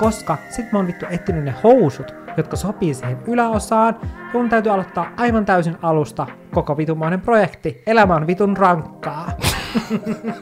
[0.00, 4.72] koska sit mä oon vittu etsinyt ne housut, jotka sopii siihen yläosaan, ja mun täytyy
[4.72, 7.82] aloittaa aivan täysin alusta koko vitumainen projekti.
[7.86, 9.32] Elämä on vitun rankkaa.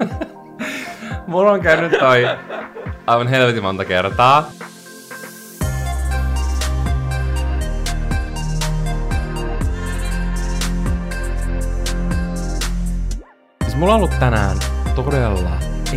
[1.27, 2.29] Mulla on käynyt toi
[3.07, 4.51] aivan helvetin monta kertaa.
[13.63, 14.57] Siis mulla on ollut tänään
[14.95, 15.51] todella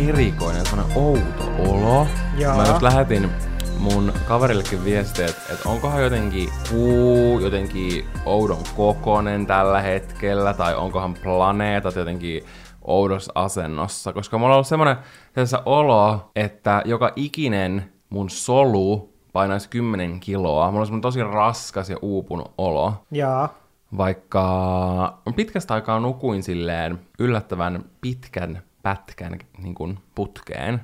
[0.08, 2.06] erikoinen, semmonen outo olo.
[2.38, 2.56] Joo.
[2.56, 3.51] Mä just lähetin
[3.82, 11.14] mun kaverillekin viestiä, että, että onkohan jotenkin kuu jotenkin oudon kokonen tällä hetkellä, tai onkohan
[11.14, 12.42] planeetat jotenkin
[12.82, 14.96] oudossa asennossa, koska mulla on ollut semmoinen
[15.32, 20.70] tässä olo, että joka ikinen mun solu painaisi 10 kiloa.
[20.70, 23.48] Mulla on semmoinen tosi raskas ja uupunut olo Joo.
[23.96, 30.80] vaikka pitkästä aikaa nukuin silleen yllättävän pitkän pätkän niin kuin putkeen.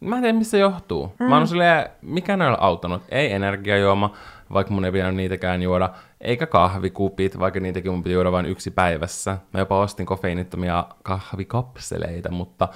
[0.00, 1.12] Mä en tiedä, missä se johtuu.
[1.18, 1.26] Mm.
[1.26, 3.02] Mä oon silleen, mikä ne on auttanut.
[3.08, 4.12] Ei energiajuoma,
[4.52, 5.90] vaikka mun ei pitänyt niitäkään juoda,
[6.20, 9.38] eikä kahvikupit, vaikka niitäkin mun piti juoda vain yksi päivässä.
[9.52, 12.68] Mä jopa ostin kofeiinittomia kahvikapseleita, mutta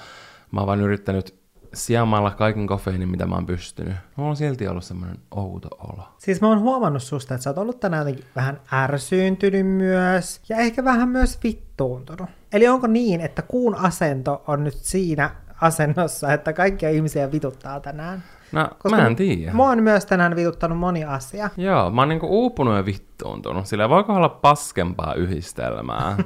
[0.50, 1.42] mä oon vaan yrittänyt
[1.74, 3.94] sijaamalla kaiken kofeiinin, mitä mä oon pystynyt.
[4.16, 6.08] Mulla on silti ollut semmoinen outo olo.
[6.18, 10.56] Siis mä oon huomannut susta, että sä oot ollut tänään jotenkin vähän ärsyyntynyt myös, ja
[10.56, 12.30] ehkä vähän myös vittuuntunut.
[12.52, 15.30] Eli onko niin, että kuun asento on nyt siinä
[15.62, 18.22] asennossa, että kaikkia ihmisiä vituttaa tänään?
[18.52, 19.52] No, mä en tiedä.
[19.52, 21.50] Mua on myös tänään vituttanut moni asia.
[21.56, 23.66] Joo, mä oon niinku uupunut ja vittuuntunut.
[23.66, 26.16] Sillä voiko olla paskempaa yhdistelmää?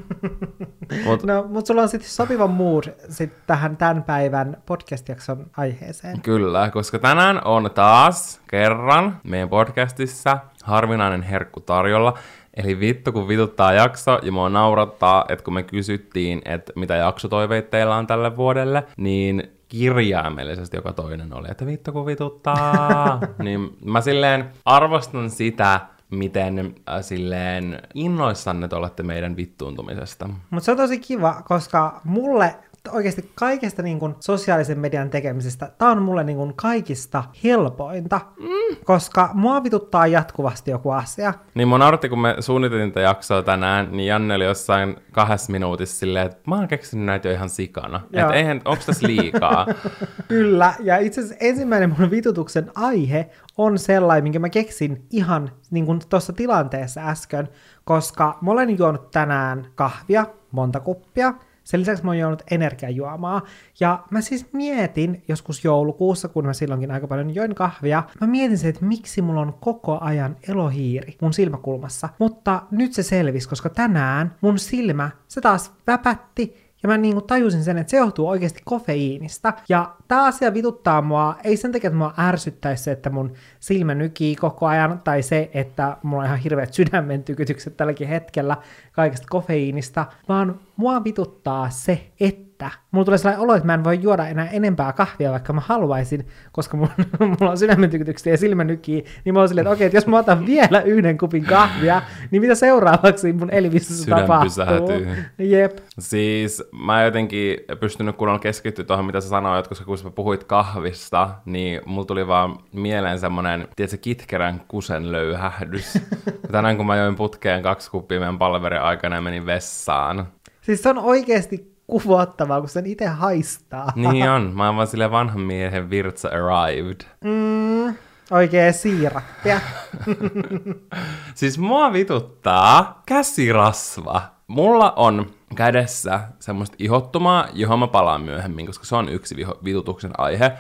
[1.05, 6.21] Mut, No, mutta sulla on sitten sopiva mood sit tähän tämän päivän podcast-jakson aiheeseen.
[6.21, 12.19] Kyllä, koska tänään on taas kerran meidän podcastissa harvinainen herkku tarjolla.
[12.57, 17.71] Eli vittu kun vituttaa jakso ja mua naurattaa, että kun me kysyttiin, että mitä jaksotoiveita
[17.71, 23.21] teillä on tälle vuodelle, niin kirjaimellisesti joka toinen oli, että vittu kun vituttaa.
[23.45, 25.81] niin mä silleen arvostan sitä,
[26.11, 30.29] miten äh, silleen innoissanne te olette meidän vittuuntumisesta.
[30.51, 32.55] Mutta se on tosi kiva, koska mulle
[32.89, 38.77] oikeasti kaikesta niin kun sosiaalisen median tekemisestä, tämä on mulle niin kun kaikista helpointa, mm.
[38.85, 41.35] koska mua vituttaa jatkuvasti joku asia.
[41.55, 45.97] Niin mun nauratti, kun me suunniteltiin tätä jaksoa tänään, niin Janne oli jossain kahdessa minuutissa
[45.99, 48.01] silleen, että mä oon keksinyt näitä jo ihan sikana.
[48.13, 49.67] Että eihän, onks tässä liikaa?
[50.29, 55.87] Kyllä, ja itse asiassa ensimmäinen mun vitutuksen aihe on sellainen, minkä mä keksin ihan niin
[55.87, 57.49] kuin tuossa tilanteessa äsken,
[57.85, 61.35] koska mä olen juonut tänään kahvia, monta kuppia,
[61.67, 63.43] sen lisäksi mä oon juonut energiajuomaa,
[63.81, 68.59] ja mä siis mietin joskus joulukuussa, kun mä silloinkin aika paljon join kahvia, mä mietin
[68.59, 73.69] se, että miksi mulla on koko ajan elohiiri mun silmäkulmassa, mutta nyt se selvisi, koska
[73.69, 78.61] tänään mun silmä, se taas väpätti, ja mä niinku tajusin sen, että se johtuu oikeasti
[78.65, 79.53] kofeiinista.
[79.69, 83.95] Ja tämä asia vituttaa mua, ei sen takia, että mua ärsyttäisi se, että mun silmä
[83.95, 88.57] nykii koko ajan, tai se, että mulla on ihan hirveät sydämen tykytykset tälläkin hetkellä
[88.97, 93.99] kaikesta kofeiinista, vaan mua vituttaa se, että mulla tulee sellainen olo, että mä en voi
[94.03, 96.93] juoda enää enempää kahvia, vaikka mä haluaisin, koska mulla,
[97.41, 100.07] mulla on sydämen tykkytyksiä ja silmä nykii, niin mä oon silleen, että okei, että jos
[100.07, 104.49] mä otan vielä yhden kupin kahvia, niin mitä seuraavaksi mun elimissä Sydän tapahtuu?
[104.49, 105.09] pysähtyy.
[105.39, 105.79] Jep.
[105.99, 110.45] Siis mä en jotenkin pystynyt kunnolla keskittyä tuohon, mitä sä sanoit, koska kun sä puhuit
[110.45, 115.99] kahvista, niin mulla tuli vaan mieleen semmonen, tiedätkö, kitkerän kusen löyhähdys.
[116.53, 120.27] Tänään kun mä join putkeen kaksi kuppia meidän palverin aikana ja menin vessaan.
[120.61, 123.93] Siis se on oikeasti kuvottavaa, kun sen itse haistaa.
[123.95, 127.01] Niin on, mä oon vaan silleen vanhan miehen virtsa arrived.
[127.25, 127.95] Mm,
[128.31, 129.61] oikee siirappia.
[131.35, 134.23] Siis mua vituttaa käsirasva.
[134.47, 135.27] Mulla on
[135.57, 140.53] kädessä semmoista ihottumaa, johon mä palaan myöhemmin, koska se on yksi viho- vitutuksen aihe.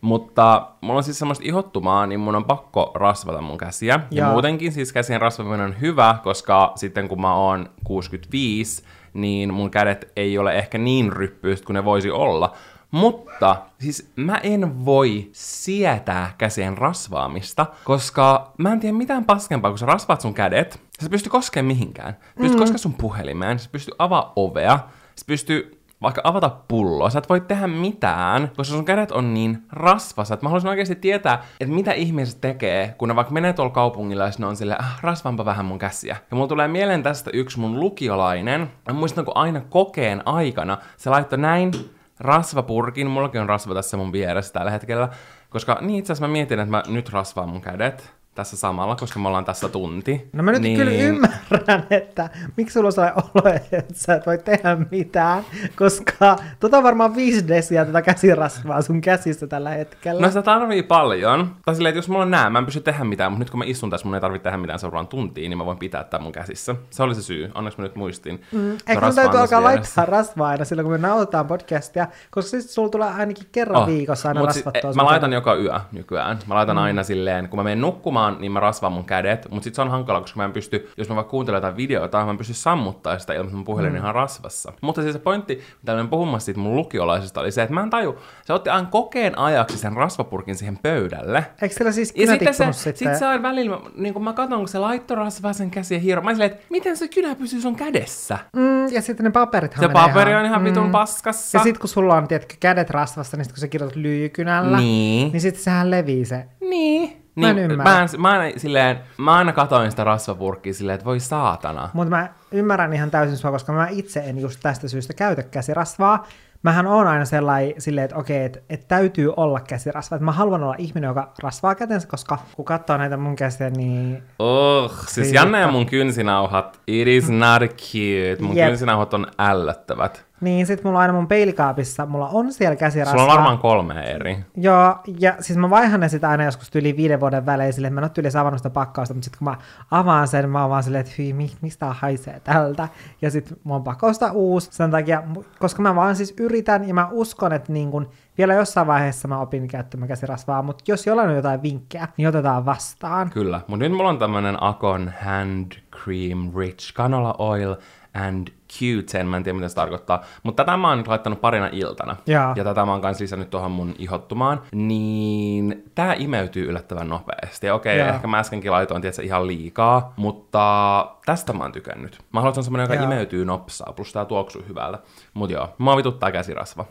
[0.00, 4.00] Mutta mulla on siis semmoista ihottumaa, niin mun on pakko rasvata mun käsiä.
[4.10, 8.82] Ja, ja muutenkin siis käsien rasvaminen on hyvä, koska sitten kun mä oon 65,
[9.14, 12.52] niin mun kädet ei ole ehkä niin ryppyistä kuin ne voisi olla.
[12.90, 19.78] Mutta siis mä en voi sietää käsien rasvaamista, koska mä en tiedä mitään paskempaa, kun
[19.78, 22.12] sä rasvaat sun kädet, sä pystyy koskemaan mihinkään.
[22.12, 22.58] Sä pystyy mm.
[22.58, 24.78] koskemaan sun puhelimeen, sä pystyy avaa ovea,
[25.16, 29.62] sä pystyy vaikka avata pulloa, sä et voi tehdä mitään, koska sun kädet on niin
[29.72, 33.72] rasvassa, että mä haluaisin oikeasti tietää, että mitä ihmiset tekee, kun ne vaikka menee tuolla
[33.72, 36.16] kaupungilla ja ne on silleen, ah, rasvaanpa vähän mun käsiä.
[36.30, 41.10] Ja mulla tulee mieleen tästä yksi mun lukiolainen, mä muistan, kun aina kokeen aikana se
[41.10, 41.72] laittoi näin
[42.20, 45.08] rasvapurkin, mullakin on rasva tässä mun vieressä tällä hetkellä,
[45.50, 49.20] koska niin itse asiassa mä mietin, että mä nyt rasvaan mun kädet, tässä samalla, koska
[49.20, 50.28] me ollaan tässä tunti.
[50.32, 50.78] No mä nyt niin...
[50.78, 55.44] kyllä ymmärrän, että miksi sulla on sellainen olo, että sä et voi tehdä mitään,
[55.76, 60.22] koska tota on varmaan viisi desiä tätä käsirasvaa sun käsissä tällä hetkellä.
[60.22, 61.50] No sitä tarvii paljon.
[61.64, 63.58] Tai silleen, että jos mulla on nää, mä en pysty tehdä mitään, mutta nyt kun
[63.58, 66.22] mä istun tässä, mun ei tarvitse tehdä mitään seuraavan tuntiin, niin mä voin pitää tämän
[66.22, 66.74] mun käsissä.
[66.90, 67.50] Se oli se syy.
[67.54, 68.42] Onneksi mä nyt muistin.
[68.52, 68.72] Mm.
[68.86, 72.88] Ehkä mun täytyy alkaa laittaa rasvaa aina silloin, kun me nauhoitetaan podcastia, koska siis sulla
[72.88, 73.86] tulee ainakin kerran oh.
[73.86, 74.92] viikossa aina rasvattua.
[74.92, 76.38] Si- mä laitan joka yö nykyään.
[76.46, 76.82] Mä laitan mm.
[76.82, 79.90] aina silleen, kun mä menen nukkumaan, niin mä rasvaan mun kädet, mutta sit se on
[79.90, 83.18] hankala, koska mä en pysty, jos mä vaikka kuuntelen jotain videota, mä en pysty sammuttaa
[83.18, 83.96] sitä ilman, mun puhelin mm.
[83.96, 84.72] ihan rasvassa.
[84.80, 87.90] Mutta siis se pointti, mitä olen puhumassa siitä mun lukiolaisesta, oli se, että mä en
[87.90, 91.46] taju, se otti aina kokeen ajaksi sen rasvapurkin siihen pöydälle.
[91.62, 93.08] Eikö siellä siis ja sitten se, sitten?
[93.08, 96.22] Sit se on välillä, niin kun mä katson, kun se laittoi rasvaa sen käsiä hiro,
[96.22, 98.38] mä silleen, että miten se kynä pysyy sun kädessä?
[98.56, 100.92] Mm, ja sitten ne paperit Se paperi ihan, on ihan vitun mm.
[100.92, 101.58] paskassa.
[101.58, 105.32] Ja sitten kun sulla on, tiedätkö, kädet rasvassa, niin sit kun sä kirjoitat lyykynällä, niin,
[105.32, 106.44] niin sitten sehän levii se.
[106.60, 107.17] Niin.
[107.40, 107.92] Mä en niin, ymmärrä.
[107.92, 111.90] Mä, en, mä, en, silleen, mä aina katoin sitä rasvapurkkia silleen, että voi saatana.
[111.92, 116.26] Mutta mä ymmärrän ihan täysin sua, koska mä itse en just tästä syystä käytä käsirasvaa.
[116.62, 120.16] Mähän on aina sellainen silleen, että okei, että, että täytyy olla käsirasva.
[120.16, 124.22] Että mä haluan olla ihminen, joka rasvaa kätensä, koska kun katsoo näitä mun käsiä, niin...
[124.38, 128.36] Oh, siis Janne ja mun kynsinauhat, it is not cute.
[128.40, 128.68] Mun yep.
[128.68, 130.27] kynsinauhat on ällöttävät.
[130.40, 133.12] Niin, sit mulla on aina mun peilikaapissa, mulla on siellä käsirasvaa.
[133.12, 134.44] Sulla on varmaan kolme eri.
[134.56, 137.94] Joo, ja siis mä vaihan ne sitä aina joskus yli viiden vuoden välein silleen, että
[137.94, 139.56] mä en ole tyyli avannut sitä pakkausta, mutta sitten kun mä
[139.90, 142.88] avaan sen, mä oon vaan silleen, että hyi, mi, mistä haisee tältä.
[143.22, 145.22] Ja sitten mä oon pakosta uusi sen takia,
[145.58, 149.40] koska mä vaan siis yritän ja mä uskon, että niin kun vielä jossain vaiheessa mä
[149.40, 153.30] opin käyttämään käsirasvaa, mutta jos jollain on jotain vinkkejä, niin otetaan vastaan.
[153.30, 157.76] Kyllä, mutta nyt mulla on tämmönen Akon Hand Cream Rich Canola Oil
[158.14, 162.16] and Q10, mä en tiedä mitä se tarkoittaa, mutta tätä mä oon laittanut parina iltana,
[162.26, 167.70] ja, ja tätä mä oon kanssa lisännyt tuohon mun ihottumaan, niin tää imeytyy yllättävän nopeasti.
[167.70, 172.18] Okei, okay, ehkä mä äskenkin laitoin tietysti ihan liikaa, mutta tästä mä oon tykännyt.
[172.32, 173.02] Mä haluan, semmonen, joka ja.
[173.02, 174.98] imeytyy nopsaa, plus tää tuoksuu hyvältä.
[175.34, 176.84] Mut joo, mä vituttaa käsirasva.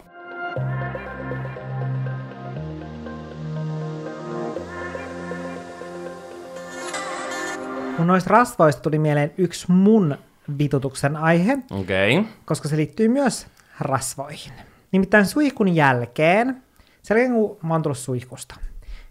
[7.97, 10.17] Mun noista rasvoista tuli mieleen yksi mun
[10.59, 12.23] vitutuksen aihe, okay.
[12.45, 13.47] koska se liittyy myös
[13.79, 14.53] rasvoihin.
[14.91, 16.63] Nimittäin suihkun jälkeen,
[17.01, 18.55] sen jälkeen kun mä oon tullut suihkusta,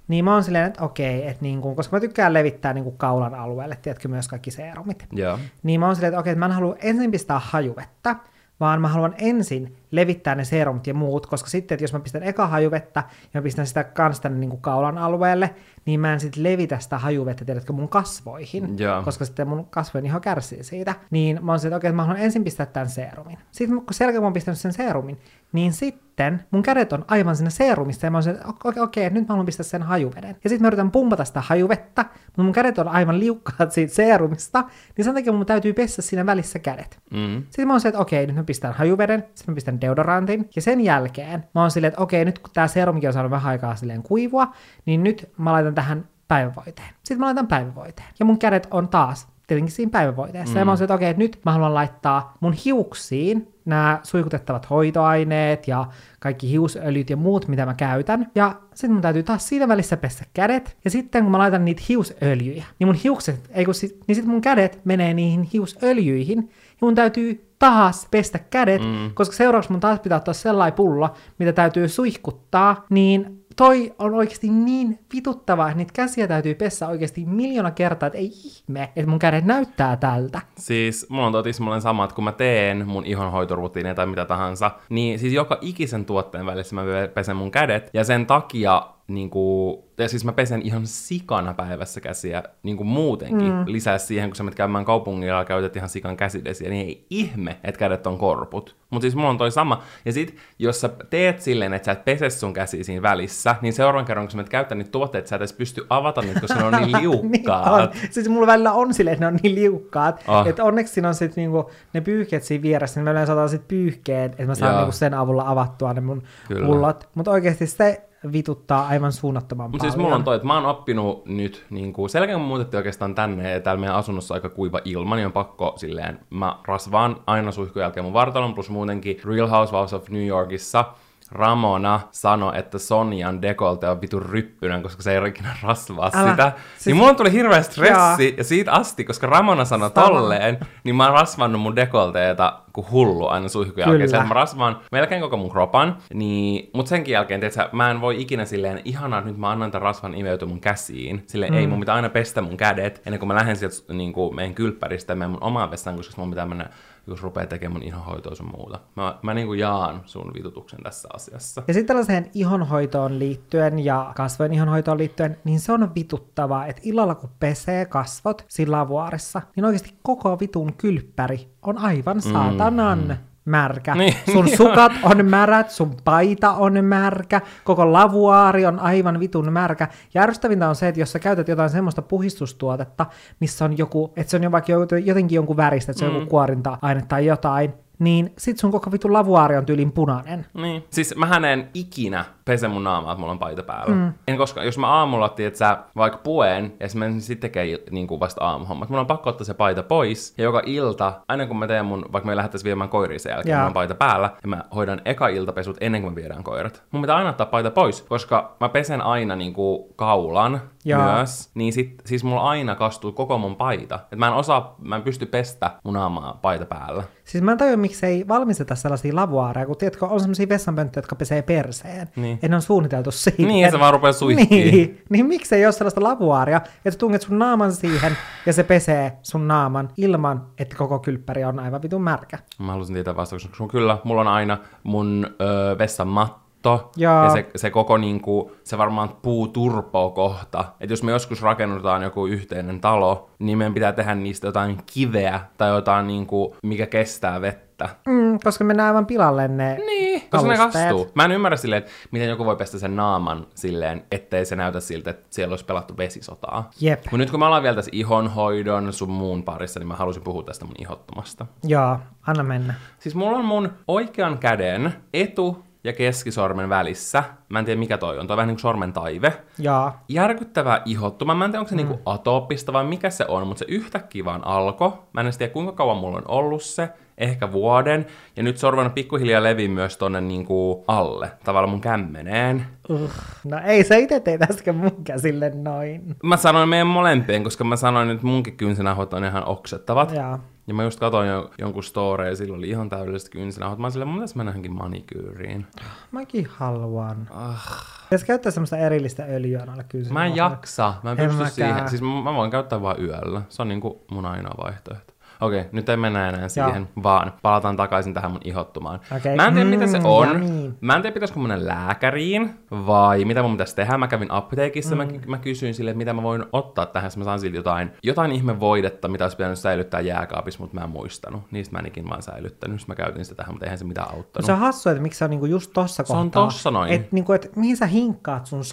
[0.08, 2.98] niin mä oon silleen, että okei, että niin kuin, koska mä tykkään levittää niin kuin
[2.98, 5.06] kaulan alueelle, tiedätkö, myös kaikki seerumit.
[5.18, 5.40] Yeah.
[5.62, 8.16] Niin mä oon silleen, että okei, että mä en halua ensin pistää hajuvettä,
[8.60, 12.22] vaan mä haluan ensin levittää ne serumit ja muut, koska sitten, että jos mä pistän
[12.22, 13.02] eka hajuvettä
[13.34, 15.54] ja mä pistän sitä kans tänne niin kuin kaulan alueelle,
[15.84, 19.04] niin mä en sitten levitä sitä hajuvettä, tiedätkö, mun kasvoihin, yeah.
[19.04, 20.94] koska sitten mun kasvojen iho kärsii siitä.
[21.10, 23.38] Niin mä oon sitten, että okei, että mä haluan ensin pistää tämän serumin.
[23.50, 25.18] Sitten kun selkeä mä oon pistänyt sen serumin,
[25.52, 29.10] niin sitten mun kädet on aivan siinä serumissa ja mä oon että okei, okay, okay,
[29.10, 30.36] nyt mä haluan pistää sen hajuveden.
[30.44, 34.64] Ja sitten mä yritän pumpata sitä hajuvettä, mutta mun kädet on aivan liukkaat siitä serumista,
[34.96, 36.98] niin sen takia mun täytyy pessä siinä välissä kädet.
[37.10, 37.42] Mm.
[37.42, 40.50] Sitten mä oon se, että okei, okay, nyt mä pistän hajuveden, sitten mä pistän deodorantin,
[40.56, 43.50] ja sen jälkeen mä oon silleen, että okei, nyt kun tää serumikin on saanut vähän
[43.50, 44.52] aikaa silleen kuivua,
[44.86, 46.88] niin nyt mä laitan tähän päivävoiteen.
[47.02, 48.08] Sitten mä laitan päivävoiteen.
[48.18, 50.54] Ja mun kädet on taas tietenkin siinä päivävoiteessa.
[50.54, 50.58] Mm.
[50.58, 54.70] Ja mä oon se, että okei, että nyt mä haluan laittaa mun hiuksiin nämä suikutettavat
[54.70, 55.86] hoitoaineet ja
[56.20, 58.30] kaikki hiusöljyt ja muut, mitä mä käytän.
[58.34, 60.76] Ja sitten mun täytyy taas siinä välissä pestä kädet.
[60.84, 64.30] Ja sitten kun mä laitan niitä hiusöljyjä, niin mun hiukset, ei kun sit, niin sitten
[64.30, 66.38] mun kädet menee niihin hiusöljyihin.
[66.48, 69.10] Ja mun täytyy taas pestä kädet, mm.
[69.14, 74.48] koska seuraavaksi mun taas pitää ottaa sellainen pullo, mitä täytyy suihkuttaa, niin toi on oikeasti
[74.48, 79.18] niin vituttavaa, että niitä käsiä täytyy pessä oikeasti miljoona kertaa, että ei ihme, että mun
[79.18, 80.40] kädet näyttää tältä.
[80.58, 85.18] Siis mulla on totismalleen sama, että kun mä teen mun ihonhoitorutiineja tai mitä tahansa, niin
[85.18, 86.82] siis joka ikisen tuotteen välissä mä
[87.14, 92.00] pesen mun kädet, ja sen takia niin kuin, ja siis mä pesen ihan sikana päivässä
[92.00, 93.52] käsiä niin kuin muutenkin.
[93.52, 93.64] Mm.
[93.66, 97.56] Lisää siihen, kun sä menet käymään kaupungilla ja käytät ihan sikan käsidesiä, niin ei ihme,
[97.64, 98.76] että kädet on korput.
[98.90, 99.82] Mutta siis mulla on toi sama.
[100.04, 103.72] Ja sit, jos sä teet silleen, että sä et pese sun käsiä siinä välissä, niin
[103.72, 106.58] seuraavan kerran, kun sä menet käyttää niitä tuotteita, sä et edes pysty avata niitä, koska
[106.58, 107.92] ne on niin liukkaat.
[107.92, 108.10] niin on.
[108.10, 110.24] Siis mulla välillä on silleen, että ne on niin liukkaat.
[110.28, 110.46] Oh.
[110.46, 113.68] Että onneksi siinä on sit niinku, ne pyyhkeet siinä vieressä, niin mä yleensä otan sit
[113.68, 116.66] pyyhkeen, että mä saan niinku sen avulla avattua ne mun Kyllä.
[116.66, 117.08] pullot.
[117.14, 119.92] Mutta oikeasti se vituttaa aivan suunnattoman Mut paljon.
[119.92, 123.14] siis mulla on toi, että mä oon oppinut nyt, niin kuin, selkeä kun muutettiin oikeastaan
[123.14, 127.52] tänne, ja täällä meidän asunnossa aika kuiva ilma, niin on pakko silleen, mä rasvaan aina
[127.52, 130.84] suihkun jälkeen mun vartalon, plus muutenkin Real Housewives of New Yorkissa,
[131.32, 136.30] Ramona sanoi, että Sonjan dekolte on vitun ryppyinen, koska se ei ikinä rasvaa Älä.
[136.30, 136.52] sitä.
[136.74, 138.34] Siis- Niin mulla tuli hirveä stressi, Joo.
[138.36, 140.06] ja siitä asti, koska Ramona sanoi Sama.
[140.06, 143.98] tolleen, niin mä oon rasvannut mun dekolteeta kuin hullu aina suihkun jälkeen.
[143.98, 144.10] Kyllä.
[144.10, 148.00] Se, että mä rasvaan melkein koko mun kropan, niin, mutta senkin jälkeen, tiiätkö, mä en
[148.00, 151.24] voi ikinä silleen, ihanaa, että nyt mä annan tämän rasvan imeytyä mun käsiin.
[151.26, 151.58] Silleen, mm.
[151.58, 154.54] ei, mun pitää aina pestä mun kädet, ennen kuin mä lähden sieltä niin kuin meidän
[154.54, 156.66] kylppäristä menen mun omaan vessaan, koska mun pitää mennä,
[157.06, 158.80] jos rupeaa tekemään ihonhoitoa sun muuta.
[158.96, 161.62] Mä, mä niin kuin jaan sun vitutuksen tässä asiassa.
[161.68, 167.14] Ja sitten tällaiseen ihonhoitoon liittyen ja kasvojen ihonhoitoon liittyen, niin se on vituttavaa, että illalla
[167.14, 173.94] kun pesee kasvot sillä lavuaarissa, niin oikeasti koko vitun kylppäri on aivan saatanan märkä.
[173.94, 179.52] Niin, sun niin sukat on märät, sun paita on märkä, koko lavuaari on aivan vitun
[179.52, 179.88] märkä.
[180.14, 183.06] Ja ärsyttävintä on se, että jos sä käytät jotain semmoista puhistustuotetta,
[183.40, 184.72] missä on joku, että se on jo vaikka
[185.04, 189.12] jotenkin jonkun väristä, että se on joku kuorinta-aine tai jotain, niin sit sun koko vitun
[189.12, 190.46] lavuaari on tyylin punainen.
[190.54, 190.84] Niin.
[190.90, 193.94] Siis mähän en ikinä pese mun naamaa, että mulla on paita päällä.
[193.94, 194.12] Mm.
[194.28, 198.06] En koska, jos mä aamulla että sä vaikka puen, ja sitten mä sitten tekee niin
[198.06, 201.58] kuin vasta aamuhommat, mulla on pakko ottaa se paita pois, ja joka ilta, aina kun
[201.58, 203.58] mä teen mun, vaikka me lähdettäisiin viemään koiria sen jälkeen, Jaa.
[203.58, 206.82] mulla on paita päällä, ja mä hoidan eka iltapesut ennen kuin me viedään koirat.
[206.90, 211.14] Mun pitää aina ottaa paita pois, koska mä pesen aina niin kuin kaulan Jaa.
[211.14, 213.98] myös, niin sit, siis mulla aina kastuu koko mun paita.
[214.12, 217.02] Et mä en osaa, mä en pysty pestä mun naamaa paita päällä.
[217.24, 221.16] Siis mä en tajua, miksi ei valmisteta sellaisia lavuaareja, kun tiedätkö, on sellaisia vessanpönttöjä, jotka
[221.16, 222.08] pesee perseen.
[222.16, 222.35] Niin.
[222.42, 223.48] Ja ne on suunniteltu siihen.
[223.48, 224.74] Niin, ja se vaan rupeaa suihkiin.
[224.74, 228.16] Niin, niin miksi ei ole sellaista lavuaaria, että tunget sun naaman siihen
[228.46, 232.38] ja se pesee sun naaman ilman, että koko kylppäri on aivan vitun märkä.
[232.58, 237.24] Mä halusin tietää vastauksen, koska kyllä, mulla on aina mun ö, vessan matto, Jaa.
[237.24, 240.64] ja se, se koko niinku, se varmaan puu turpoo kohta.
[240.80, 245.40] Että jos me joskus rakennutaan joku yhteinen talo, niin meidän pitää tehdä niistä jotain kiveä
[245.58, 247.65] tai jotain niinku, mikä kestää vettä.
[248.06, 251.10] Mm, koska mennään aivan pilalle ne Niin, koska ne kastuu.
[251.14, 254.80] Mä en ymmärrä silleen, että miten joku voi pestä sen naaman silleen, ettei se näytä
[254.80, 256.70] siltä, että siellä olisi pelattu vesisotaa.
[256.80, 257.04] Jep.
[257.04, 260.42] Mutta nyt kun me ollaan vielä tässä ihonhoidon sun muun parissa, niin mä halusin puhua
[260.42, 261.46] tästä mun ihottomasta.
[261.64, 262.74] Joo, anna mennä.
[262.98, 267.24] Siis mulla on mun oikean käden etu- ja keskisormen välissä.
[267.48, 269.32] Mä en tiedä mikä toi on, toi on vähän niin kuin sormen taive.
[269.58, 269.92] Joo.
[270.08, 271.34] Järkyttävää ihottuma.
[271.34, 271.76] Mä en tiedä, onko se mm.
[271.76, 274.92] niinku atooppista vai mikä se on, mutta se yhtäkkiä vaan alkoi.
[275.12, 276.88] Mä en tiedä, kuinka kauan mulla on ollut se.
[277.18, 278.06] Ehkä vuoden.
[278.36, 282.66] Ja nyt se on pikkuhiljaa leviä myös tonne niinku alle, tavallaan mun kämmeneen.
[282.88, 283.10] Uh,
[283.44, 286.16] no ei sä itse teit äsken mun käsille noin.
[286.22, 290.14] Mä sanoin meidän molempien, koska mä sanoin, että munkin kynsinahot on ihan oksettavat.
[290.14, 290.38] Joo.
[290.66, 293.78] Ja mä just katsoin jo, jonkun story ja sillä oli ihan täydelliset kynsinahot.
[293.78, 295.66] Mä silleen, mun mennä johonkin manikyyriin.
[296.12, 297.28] Mäkin haluan.
[297.30, 297.86] Ah.
[298.04, 300.12] Pitäisi käyttää semmoista erillistä öljyä noille kynsin.
[300.12, 301.52] Mä en jaksa, mä en En pysty mäkään.
[301.74, 301.88] siihen.
[301.88, 303.42] Siis mä, mä voin käyttää vaan yöllä.
[303.48, 305.12] Se on niinku mun ainoa vaihtoehto.
[305.40, 309.00] Okei, nyt ei mennä enää siihen, vaan palataan takaisin tähän mun ihottumaan.
[309.16, 309.36] Okei.
[309.36, 310.28] Mä en tiedä, mitä se Mm, on.
[310.42, 310.74] yummy.
[310.80, 313.98] Mä en tiedä, pitäisikö mennä lääkäriin, vai mitä mun pitäisi tehdä.
[313.98, 315.02] Mä kävin apteekissa, mm.
[315.02, 318.32] mä, mä kysyin sille, että mitä mä voin ottaa tähän, mä saan siltä jotain, jotain
[318.32, 321.42] ihme voidetta, mitä olisi pitänyt säilyttää jääkaapissa, mutta mä en muistanut.
[321.50, 324.46] Niistä mä enikin vaan säilyttänyt, Sitten mä käytin sitä tähän, mutta eihän se mitään auttanut.
[324.46, 326.44] Se on hassu, että miksi se on niinku just tossa Se on kohtaa.
[326.44, 326.92] tossa noin.
[326.92, 328.64] Et, niinku, et mihin sä hinkkaat sun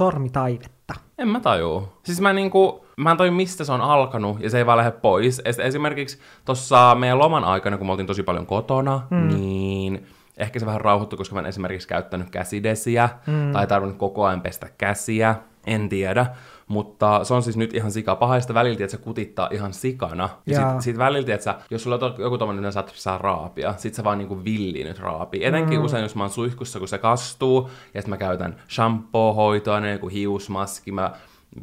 [0.93, 1.21] sormitaivetta?
[1.21, 1.89] En mä tajuu.
[2.03, 4.91] Siis mä niinku, mä en tajua mistä se on alkanut ja se ei vaan lähde
[4.91, 5.39] pois.
[5.39, 9.27] Es- Esimerkiksi tuossa meidän loman aikana, kun me oltiin tosi paljon kotona, mm.
[9.27, 10.07] niin
[10.37, 13.51] ehkä se vähän rauhoittui, koska mä en esimerkiksi käyttänyt käsidesiä mm.
[13.51, 15.35] tai tarvinnut koko ajan pestä käsiä.
[15.67, 16.25] En tiedä.
[16.73, 20.29] Mutta se on siis nyt ihan sika pahaista väliltä, että se kutittaa ihan sikana.
[20.45, 20.71] Ja Jaa.
[20.71, 23.73] sit, sit väliltä, että sä, jos sulla on joku tommonen, niin sä saa raapia.
[23.77, 25.45] Sit sä vaan niinku villi nyt raapii.
[25.45, 25.85] Etenkin mm.
[25.85, 30.91] usein, jos mä oon suihkussa, kun se kastuu, ja sit mä käytän shampoo-hoitoa, joku hiusmaski,
[30.91, 31.11] mä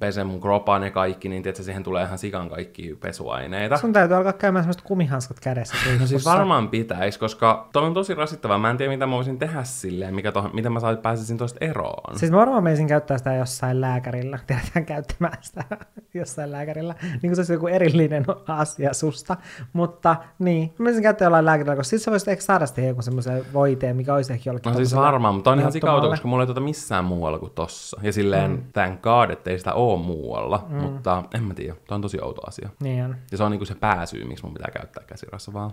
[0.01, 3.77] pesen mun kropan ja kaikki, niin tiedätkö, siihen tulee ihan sikan kaikki pesuaineita.
[3.77, 5.75] Sun täytyy alkaa käymään semmoista kumihanskat kädessä.
[6.01, 8.59] No siis varmaan pitäisi, koska toi on tosi rasittavaa.
[8.59, 12.19] Mä en tiedä, mitä mä voisin tehdä silleen, mikä tohon, miten mä pääsisin tosta eroon.
[12.19, 14.39] Siis mä varmaan menisin käyttää sitä jossain lääkärillä.
[14.47, 15.65] Tiedetään käyttämään sitä
[16.15, 16.95] jossain lääkärillä.
[17.03, 19.37] Niin kuin se olisi joku erillinen asia susta.
[19.73, 23.03] Mutta niin, mä menisin käyttää jollain lääkärillä, koska sit sä voisit ehkä saada siihen jonkun
[23.03, 26.43] semmoisen voiteen, mikä olisi ehkä jollekin No siis varmaan, mutta on ihan sikauta, koska mulla
[26.43, 28.01] ei tuota missään muualla kuin tossa.
[28.03, 28.63] Ja silleen, mm.
[28.73, 30.67] thank god, ettei sitä oo muualla.
[30.69, 30.77] Mm.
[30.77, 32.69] Mutta en mä tiedä, toi on tosi outo asia.
[32.81, 33.17] Niin on.
[33.31, 35.71] Ja se on niinku se pääsyy, miksi mun pitää käyttää käsirasvaa.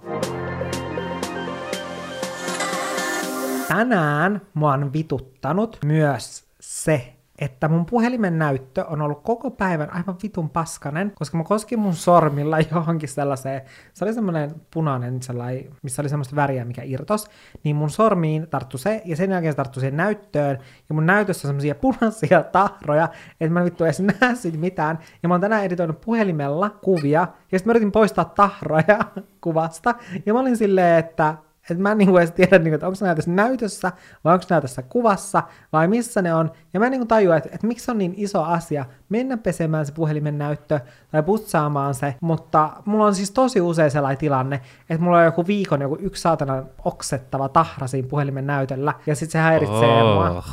[3.67, 10.15] Tänään mua on vituttanut myös se, että mun puhelimen näyttö on ollut koko päivän aivan
[10.23, 13.61] vitun paskanen, koska mä koskin mun sormilla johonkin sellaiseen,
[13.93, 17.27] se oli semmoinen punainen sellainen, missä oli semmoista väriä, mikä irtos,
[17.63, 20.57] niin mun sormiin tarttu se, ja sen jälkeen se tarttu siihen näyttöön,
[20.89, 23.09] ja mun näytössä on semmoisia punaisia tahroja,
[23.41, 27.27] että mä en vittu edes näe siitä mitään, ja mä oon tänään editoinut puhelimella kuvia,
[27.51, 28.99] ja sitten mä yritin poistaa tahroja
[29.41, 31.35] kuvasta, ja mä olin silleen, että
[31.69, 33.91] Että mä en niinku edes tiedä, niinku, että onko nämä tässä näytössä,
[34.23, 35.43] vai onko nämä tässä kuvassa,
[35.73, 36.51] vai missä ne on.
[36.73, 39.91] Ja mä en niinku tajua, että, että miksi on niin iso asia mennä pesemään se
[39.91, 40.79] puhelimen näyttö
[41.11, 45.47] tai putsaamaan se, mutta mulla on siis tosi usein sellainen tilanne, että mulla on joku
[45.47, 50.15] viikon joku yksi saatana oksettava tahra siinä puhelimen näytöllä, ja sitten se häiritsee oh.
[50.15, 50.43] mua.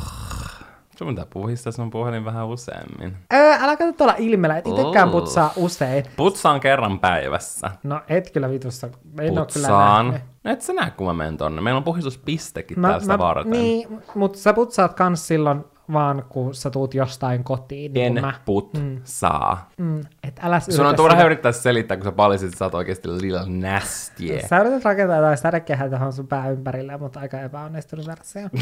[0.97, 3.17] Sun pitää puhistaa sun puhelin vähän useammin.
[3.33, 6.05] Öö, älä katso tuolla ilmellä, et itekään putsaa usein.
[6.17, 7.71] Putsaan kerran päivässä.
[7.83, 8.87] No et kyllä vitussa,
[9.19, 10.21] en oo kyllä nähnyt.
[10.45, 11.61] Et sä näe, kun mä menen tonne.
[11.61, 13.51] Meillä on puhistuspistekin Mä, tästä varten.
[13.51, 17.93] niin, mutta sä putsaat kans silloin vaan, kun sä tuut jostain kotiin.
[17.93, 18.33] Niin En mä.
[18.45, 19.69] putsaa.
[19.77, 23.07] Mm, et älä Sun on turha yrittää selittää, kun sä palisit, että sä oot oikeesti
[23.09, 24.23] little nasty.
[24.49, 28.41] Sä yrität rakentaa jotain sädekehää tähän sun pää ympärille, mutta aika epäonnistunut versio.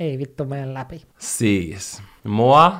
[0.00, 1.02] Ei vittu mene läpi.
[1.18, 2.72] Siis, mua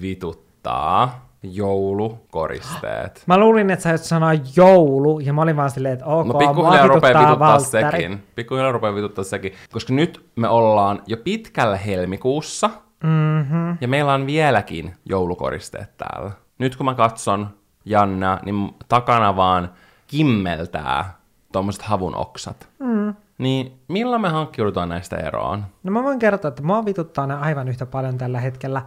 [0.00, 3.22] vituttaa joulukoristeet.
[3.26, 6.34] Mä luulin, että sä et sanoa joulu, ja mä olin vaan silleen, että ok, No
[6.34, 7.90] pikkuhiljaa rupeaa vituttaa Valtteri.
[7.90, 8.22] sekin.
[8.34, 9.52] Pikkuhiljaa rupeaa vituttaa sekin.
[9.72, 12.70] Koska nyt me ollaan jo pitkällä helmikuussa,
[13.04, 13.78] Mm-hmm.
[13.80, 16.30] ja meillä on vieläkin joulukoristeet täällä.
[16.58, 17.48] Nyt kun mä katson
[17.84, 19.72] Janna, niin takana vaan
[20.06, 21.14] kimmeltää
[21.52, 22.68] tuommoiset havun oksat.
[22.78, 23.14] Mm.
[23.38, 25.64] Niin milloin me hankkiudutaan näistä eroon?
[25.82, 28.82] No mä voin kertoa, että mua vituttaa ne aivan yhtä paljon tällä hetkellä,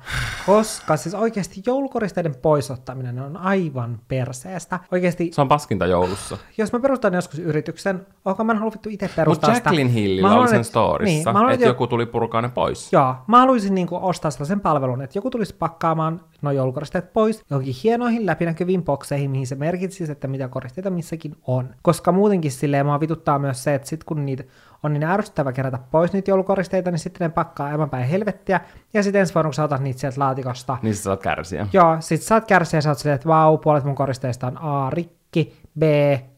[0.46, 4.80] koska siis oikeasti joulukoristeiden poisottaminen on aivan perseestä.
[4.92, 6.38] Oikeasti, Se on paskinta joulussa.
[6.58, 9.70] jos mä perustan joskus yrityksen, ok, mä en halua vittu itse Mutta perustaa sitä.
[9.70, 12.94] Jacqueline Hillillä haluan, oli sen että- storissa, niin, että että joku tuli purkaa ne pois.
[12.94, 17.76] Joo, mä haluaisin niinku ostaa sellaisen palvelun, että joku tulisi pakkaamaan nuo joulukoristeet pois johonkin
[17.84, 21.70] hienoihin läpinäkyviin bokseihin, mihin se merkitsisi, että mitä koristeita missäkin on.
[21.82, 24.44] Koska muutenkin silleen mua vituttaa myös se, että sit kun niitä
[24.84, 28.62] on niin ärsyttävä kerätä pois niitä joulukoristeita, niin sitten ne pakkaa aivan päin helvettiä,
[28.94, 31.68] ja sitten ensi vuonna, kun sä otat niitä sieltä laatikosta, Niin sä saat kärsiä.
[31.74, 34.58] Joo, sit sä oot kärsiä ja sä oot silleen, että vau, puolet mun koristeista on
[34.58, 35.84] A, rikki, B,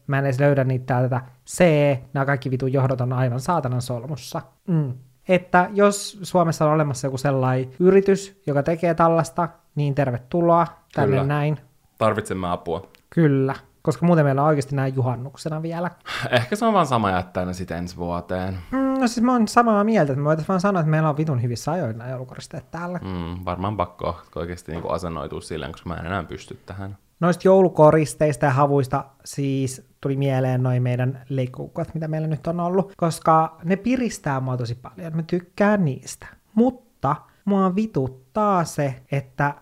[0.06, 1.64] mä en edes löydä niitä täältä, C,
[2.12, 4.42] nämä kaikki vitun johdot on aivan saatanan solmussa.
[4.68, 4.92] Mm.
[5.28, 11.26] Että jos Suomessa on olemassa joku sellainen yritys, joka tekee tällaista, niin tervetuloa tänne Kyllä.
[11.26, 11.60] näin.
[11.98, 12.88] Tarvitsemme apua.
[13.10, 13.54] Kyllä,
[13.86, 15.90] koska muuten meillä on oikeasti näin juhannuksena vielä.
[16.30, 18.58] Ehkä se on vaan sama jättää ne sitten ensi vuoteen.
[18.70, 21.16] Mm, no siis mä oon samaa mieltä, että me voitaisiin vaan sanoa, että meillä on
[21.16, 23.00] vitun hyvissä ajoin nämä joulukoristeet täällä.
[23.02, 26.96] Mm, varmaan pakko oikeasti niinku asennoitua silleen, koska mä en enää pysty tähän.
[27.20, 32.92] Noista joulukoristeista ja havuista siis tuli mieleen noin meidän leikkuukot, mitä meillä nyt on ollut,
[32.96, 35.16] koska ne piristää mua tosi paljon.
[35.16, 36.26] Mä tykkään niistä.
[36.54, 39.54] Mutta mua vituttaa se, että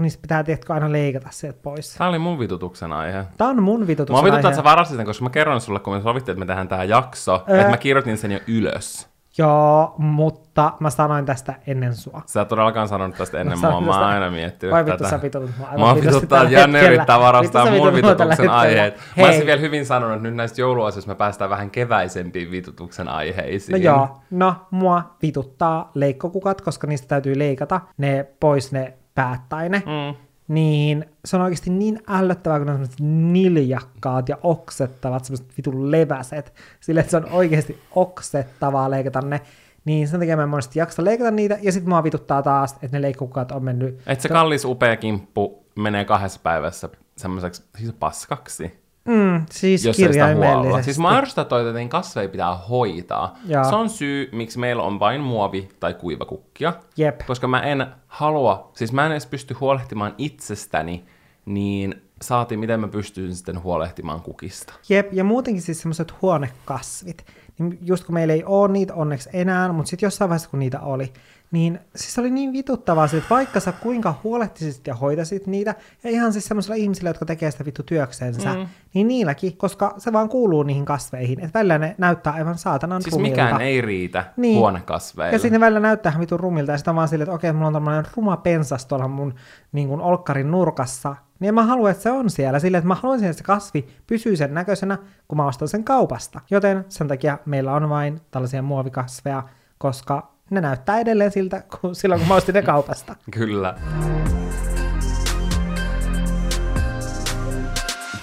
[0.00, 1.94] kun niistä pitää tietkö aina leikata sieltä pois.
[1.94, 3.24] Tää oli mun vitutuksen aihe.
[3.36, 4.48] Tää on mun vitutuksen Mua vituttaa, aihe.
[4.48, 6.84] että sä varasit sen, koska mä kerron sulle, kun me sovittiin, että me tehdään tää
[6.84, 7.56] jakso, Ää.
[7.60, 9.08] että mä kirjoitin sen jo ylös.
[9.38, 12.22] Joo, mutta mä sanoin tästä ennen sua.
[12.26, 15.10] Sä todellakaan sanonut tästä ennen Mä mua, mä oon aina miettinyt Vai vittu tätä.
[15.10, 18.96] sä vitutut mua Mua vitusti vituttaa, että Janne yrittää varastaa Vittu mun vitutuksen aiheet.
[18.96, 19.24] Mä Hei.
[19.26, 23.72] olisin vielä hyvin sanonut, että nyt näistä jouluasioista me päästään vähän keväisempiin vitutuksen aiheisiin.
[23.72, 29.68] No joo, no mua vituttaa leikkokukat, koska niistä täytyy leikata ne pois ne päät tai
[29.68, 29.78] ne.
[29.78, 30.16] Mm.
[30.48, 33.00] niin se on oikeasti niin ällöttävää, kun ne on semmoiset
[33.32, 39.40] niljakkaat ja oksettavat, semmoiset vitun leväset, sille että se on oikeasti oksettavaa leikata ne,
[39.84, 42.96] niin sen takia mä en monesti jaksa leikata niitä, ja sitten mua vituttaa taas, että
[42.96, 44.00] ne leikkukat on mennyt...
[44.06, 48.79] Et se kallis upea kimppu menee kahdessa päivässä semmoiseksi siis paskaksi.
[49.04, 50.82] Mm, siis jos ei sitä huolella.
[50.82, 53.38] Siis mä ärsytän toi, että kasveja pitää hoitaa.
[53.46, 53.64] Joo.
[53.64, 56.72] Se on syy, miksi meillä on vain muovi- tai kuivakukkia.
[56.96, 57.20] Jep.
[57.26, 61.04] Koska mä en halua, siis mä en edes pysty huolehtimaan itsestäni,
[61.46, 64.72] niin saati miten mä pystyn sitten huolehtimaan kukista.
[64.88, 67.26] Jep, ja muutenkin siis semmoiset huonekasvit.
[67.58, 70.80] Niin just kun meillä ei ole niitä onneksi enää, mutta sitten jossain vaiheessa kun niitä
[70.80, 71.12] oli,
[71.50, 76.10] niin siis oli niin vituttavaa se, että vaikka sä kuinka huolehtisit ja hoitasit niitä, ja
[76.10, 78.66] ihan siis semmoisilla ihmisillä, jotka tekee sitä vittu työksensä, mm.
[78.94, 83.12] niin niilläkin, koska se vaan kuuluu niihin kasveihin, että välillä ne näyttää aivan saatanan Siis
[83.14, 83.30] rumilta.
[83.30, 84.58] mikään ei riitä Niin.
[84.58, 85.32] huonekasveille.
[85.32, 87.52] Ja sitten ne välillä näyttää ihan vitun rumilta, ja sitten on vaan silleen, että okei,
[87.52, 89.34] mulla on tämmöinen ruma pensas tuolla mun
[89.72, 93.28] niin kuin olkkarin nurkassa, niin mä haluan, että se on siellä, silleen, että mä haluaisin,
[93.28, 96.40] että se kasvi pysyy sen näköisenä, kun mä ostan sen kaupasta.
[96.50, 99.42] Joten sen takia meillä on vain tällaisia muovikasveja,
[99.78, 103.16] koska ne näyttää edelleen siltä, kuin silloin kun mä ostin ne kaupasta.
[103.30, 103.74] Kyllä.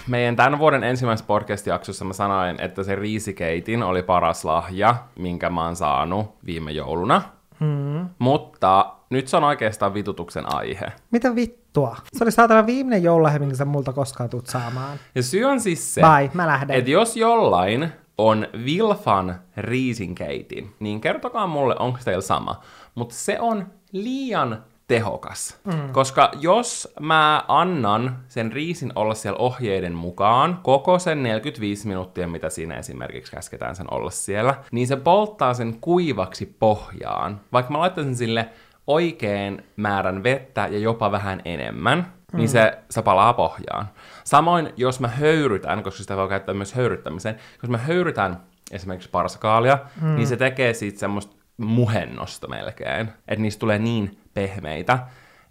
[0.07, 5.65] Meidän tämän vuoden ensimmäisessä podcast-jaksossa mä sanoin, että se riisikeitin oli paras lahja, minkä mä
[5.65, 7.21] oon saanut viime jouluna.
[7.59, 8.09] Hmm.
[8.19, 10.85] Mutta nyt se on oikeastaan vitutuksen aihe.
[11.11, 11.95] Mitä vittua?
[12.13, 14.97] Se oli saatana viimeinen joululahja, minkä sä multa koskaan tulet saamaan.
[15.15, 16.77] Ja syy on siis se, Bye, mä lähden.
[16.77, 22.61] että jos jollain on Vilfan riisinkeitin, niin kertokaa mulle, onko teillä sama.
[22.95, 25.59] Mutta se on liian tehokas.
[25.63, 25.91] Mm.
[25.91, 32.49] Koska jos mä annan sen riisin olla siellä ohjeiden mukaan koko sen 45 minuuttia, mitä
[32.49, 37.41] siinä esimerkiksi käsketään sen olla siellä, niin se polttaa sen kuivaksi pohjaan.
[37.53, 38.49] Vaikka mä laittaisin sille
[38.87, 42.37] oikein määrän vettä ja jopa vähän enemmän, mm.
[42.37, 43.89] niin se, se palaa pohjaan.
[44.23, 48.39] Samoin, jos mä höyrytän, koska sitä voi käyttää myös höyryttämiseen, jos mä höyrytän
[48.71, 50.15] esimerkiksi parsakaalia, mm.
[50.15, 54.99] niin se tekee siitä semmoista muhennosta melkein, että niistä tulee niin pehmeitä,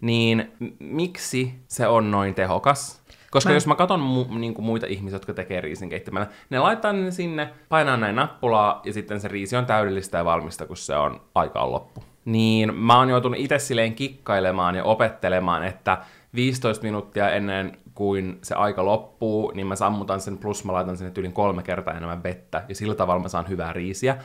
[0.01, 3.01] niin miksi se on noin tehokas?
[3.31, 3.53] Koska mä...
[3.53, 7.49] jos mä katson mu- niinku muita ihmisiä, jotka tekee riisin keittämällä, ne laittaa ne sinne,
[7.69, 11.71] painaa näin nappulaa ja sitten se riisi on täydellistä ja valmista, kun se on aika
[11.71, 12.03] loppu.
[12.25, 15.97] Niin mä oon joutunut itse silleen kikkailemaan ja opettelemaan, että
[16.35, 21.11] 15 minuuttia ennen kuin se aika loppuu, niin mä sammutan sen, plus mä laitan sinne
[21.17, 24.17] yli kolme kertaa enemmän vettä, ja sillä tavalla mä saan hyvää riisiä.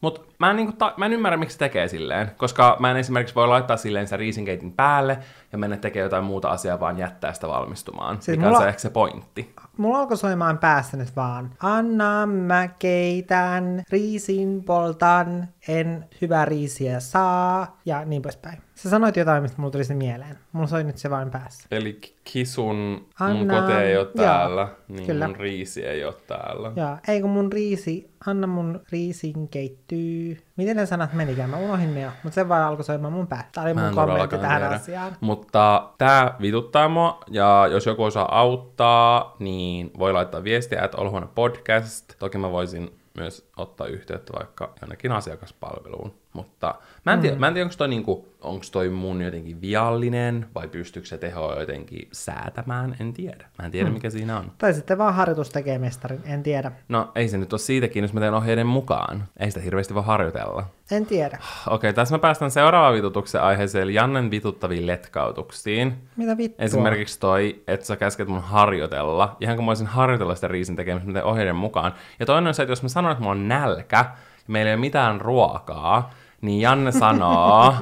[0.00, 2.96] Mutta mä, en niinku ta- mä en ymmärrä, miksi se tekee silleen, koska mä en
[2.96, 5.18] esimerkiksi voi laittaa silleen sen riisinkeitin päälle
[5.52, 8.58] ja mennä tekemään jotain muuta asiaa, vaan jättää sitä valmistumaan, siis mikä mulla...
[8.58, 9.54] on se ehkä se pointti.
[9.76, 17.78] Mulla alkoi soimaan päässä nyt vaan, Anna mä keitän, riisin poltan, en hyvää riisiä saa,
[17.84, 18.62] ja niin poispäin.
[18.82, 20.38] Sä sanoit jotain, mistä mulla tuli se mieleen.
[20.52, 21.68] Mulla soi nyt se vain päässä.
[21.70, 23.34] Eli kisun Anna...
[23.34, 25.26] mun kote ei ole täällä, Joo, niin kyllä.
[25.26, 26.72] mun riisi ei ole täällä.
[26.76, 30.38] Joo, ei kun mun riisi, anna mun riisin keittyy.
[30.56, 31.50] Miten ne sanat menikään?
[31.50, 33.48] Mä unohdin ne jo, mutta se vaan alkoi soimaan mun päässä.
[33.52, 34.74] Tää oli mun kommentti tähän tiedä.
[34.74, 35.16] asiaan.
[35.20, 41.26] Mutta tää vituttaa mua, ja jos joku osaa auttaa, niin voi laittaa viestiä, että Olhuone
[41.34, 42.12] podcast.
[42.18, 46.14] Toki mä voisin myös ottaa yhteyttä vaikka jonnekin asiakaspalveluun.
[46.32, 46.74] Mutta
[47.06, 47.40] mä en tiedä, mm.
[47.40, 51.60] mä en tiedä onko toi, niinku, onks toi mun jotenkin viallinen vai pystyykö se teho
[51.60, 53.46] jotenkin säätämään, en tiedä.
[53.58, 53.94] Mä en tiedä mm.
[53.94, 54.52] mikä siinä on.
[54.58, 56.72] Tai sitten vaan harjoitus tekee mestarin, en tiedä.
[56.88, 59.24] No ei se nyt ole siitäkin, jos mä teen ohjeiden mukaan.
[59.36, 60.66] Ei sitä hirveästi voi harjoitella.
[60.90, 61.38] En tiedä.
[61.66, 65.94] Okei, okay, tässä mä päästän seuraavaan vitutuksen aiheeseen, eli Jannen vituttaviin letkautuksiin.
[66.16, 66.64] Mitä vittua?
[66.64, 71.06] Esimerkiksi toi, että sä käsket mun harjoitella, ihan kun mä voisin harjoitella sitä riisin tekemistä,
[71.06, 71.94] mä teen ohjeiden mukaan.
[72.20, 74.04] Ja toinen on se, että jos mä sanon, että mulla on nälkä,
[74.48, 76.10] meillä ei ole mitään ruokaa,
[76.42, 77.74] niin Janne sanoo,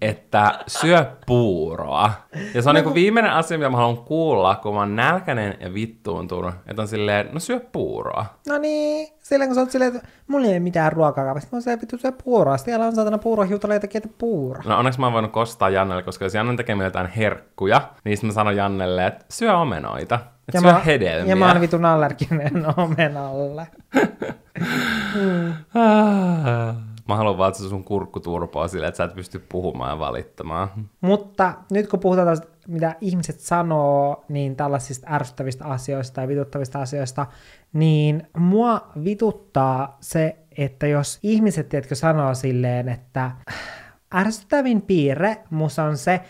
[0.00, 2.12] että syö puuroa.
[2.54, 5.74] Ja se on niinku viimeinen asia, mitä mä haluan kuulla, kun mä oon nälkäinen ja
[5.74, 6.54] vittuuntunut.
[6.66, 8.26] Että on silleen, no syö puuroa.
[8.48, 11.48] No niin, silleen kun sä oot silleen, että mulla ei ole mitään ruokaa kaupassa.
[11.52, 12.56] Mä oon silleen, vittu syö puuroa.
[12.56, 14.62] Sitten on saatana puurohiutaleita, keitä puuro.
[14.66, 18.28] No onneksi mä oon voinut kostaa Jannelle, koska jos Janne tekee jotain herkkuja, niin sitten
[18.28, 20.14] mä sanon Jannelle, että syö omenoita.
[20.48, 21.30] Että ja syö mä, hedelmiä.
[21.30, 23.66] Ja mä oon vitun allerginen omenalle.
[25.14, 25.52] hmm.
[27.08, 30.68] Mä haluan vaan, sun kurkku turpoa silleen, että sä et pysty puhumaan ja valittamaan.
[31.00, 37.26] Mutta nyt kun puhutaan tästä, mitä ihmiset sanoo, niin tällaisista ärsyttävistä asioista tai vituttavista asioista,
[37.72, 43.30] niin mua vituttaa se, että jos ihmiset, tiedätkö, sanoo silleen, että
[44.14, 46.20] ärsyttävin piirre musta on se,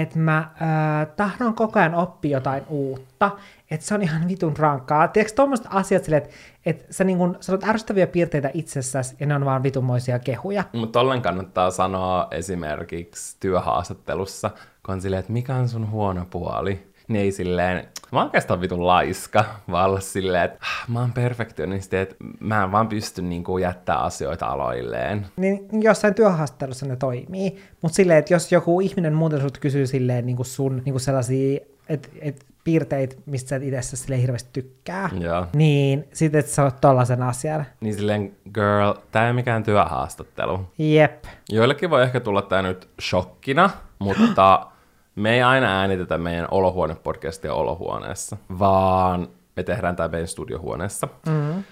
[0.00, 3.30] että mä äh, tahdon koko ajan oppia jotain uutta,
[3.70, 5.08] että se on ihan vitun rankkaa.
[5.08, 6.34] Tiedätkö tuommoiset asiat silleen, että,
[6.66, 10.64] että sä niin kun, sanot ärsyttäviä piirteitä itsessäsi ja ne on vaan vitunmoisia kehuja.
[10.72, 14.50] Mutta tollen kannattaa sanoa esimerkiksi työhaastattelussa,
[14.86, 18.60] kun on silleen, että mikä on sun huono puoli niin ei silleen, mä oon oikeastaan
[18.60, 23.22] vitun laiska, vaan olla silleen, että ah, mä oon perfektionisti, että mä en vaan pysty
[23.22, 25.26] niin kuin, jättää asioita aloilleen.
[25.36, 30.26] Niin jossain työhaastattelussa ne toimii, mutta silleen, että jos joku ihminen muuten sut kysyy silleen
[30.26, 34.50] niin kuin sun niin kuin sellaisia, että et, piirteitä, mistä sä et itse sille hirveästi
[34.52, 35.46] tykkää, ja.
[35.54, 37.66] niin sitten et sä oot tollasen asian.
[37.80, 40.60] Niin silleen, girl, tää ei mikään työhaastattelu.
[40.78, 41.24] Jep.
[41.48, 44.66] Joillekin voi ehkä tulla tää nyt shokkina, mutta
[45.14, 51.08] me ei aina äänitetä meidän olohuone-podcastia olohuoneessa, vaan me tehdään tämä meidän studiohuoneessa.
[51.26, 51.64] Mm-hmm.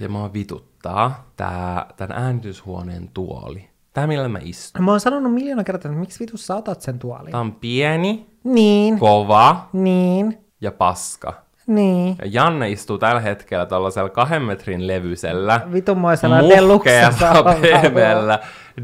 [0.00, 3.68] Ja mua vituttaa tää, tämän äänityshuoneen tuoli.
[3.92, 4.84] Tää, millä mä istun.
[4.84, 7.30] Mä oon sanonut miljoona kertaa, että miksi vitus sä otat sen tuolin?
[7.30, 8.98] Tää on pieni, niin.
[8.98, 10.38] kova niin.
[10.60, 11.45] ja paska.
[11.66, 12.16] Niin.
[12.22, 17.60] Ja Janne istuu tällä hetkellä tällaisella kahden metrin levyisellä, Vitunmoisella deluxe-salvalla.
[17.80, 18.38] pehmeällä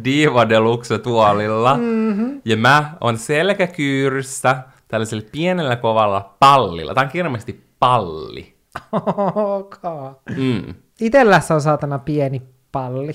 [0.04, 1.76] Diva Deluxe-tuolilla.
[1.76, 2.40] Mm-hmm.
[2.44, 4.56] Ja mä on selkäkyyryssä
[4.88, 6.94] tällaisella pienellä kovalla pallilla.
[6.94, 8.54] Tämä on kirjallisesti palli.
[8.92, 10.36] Okay.
[10.36, 10.74] Mm.
[11.00, 12.42] Itellässä on saatana pieni
[12.72, 13.14] palli.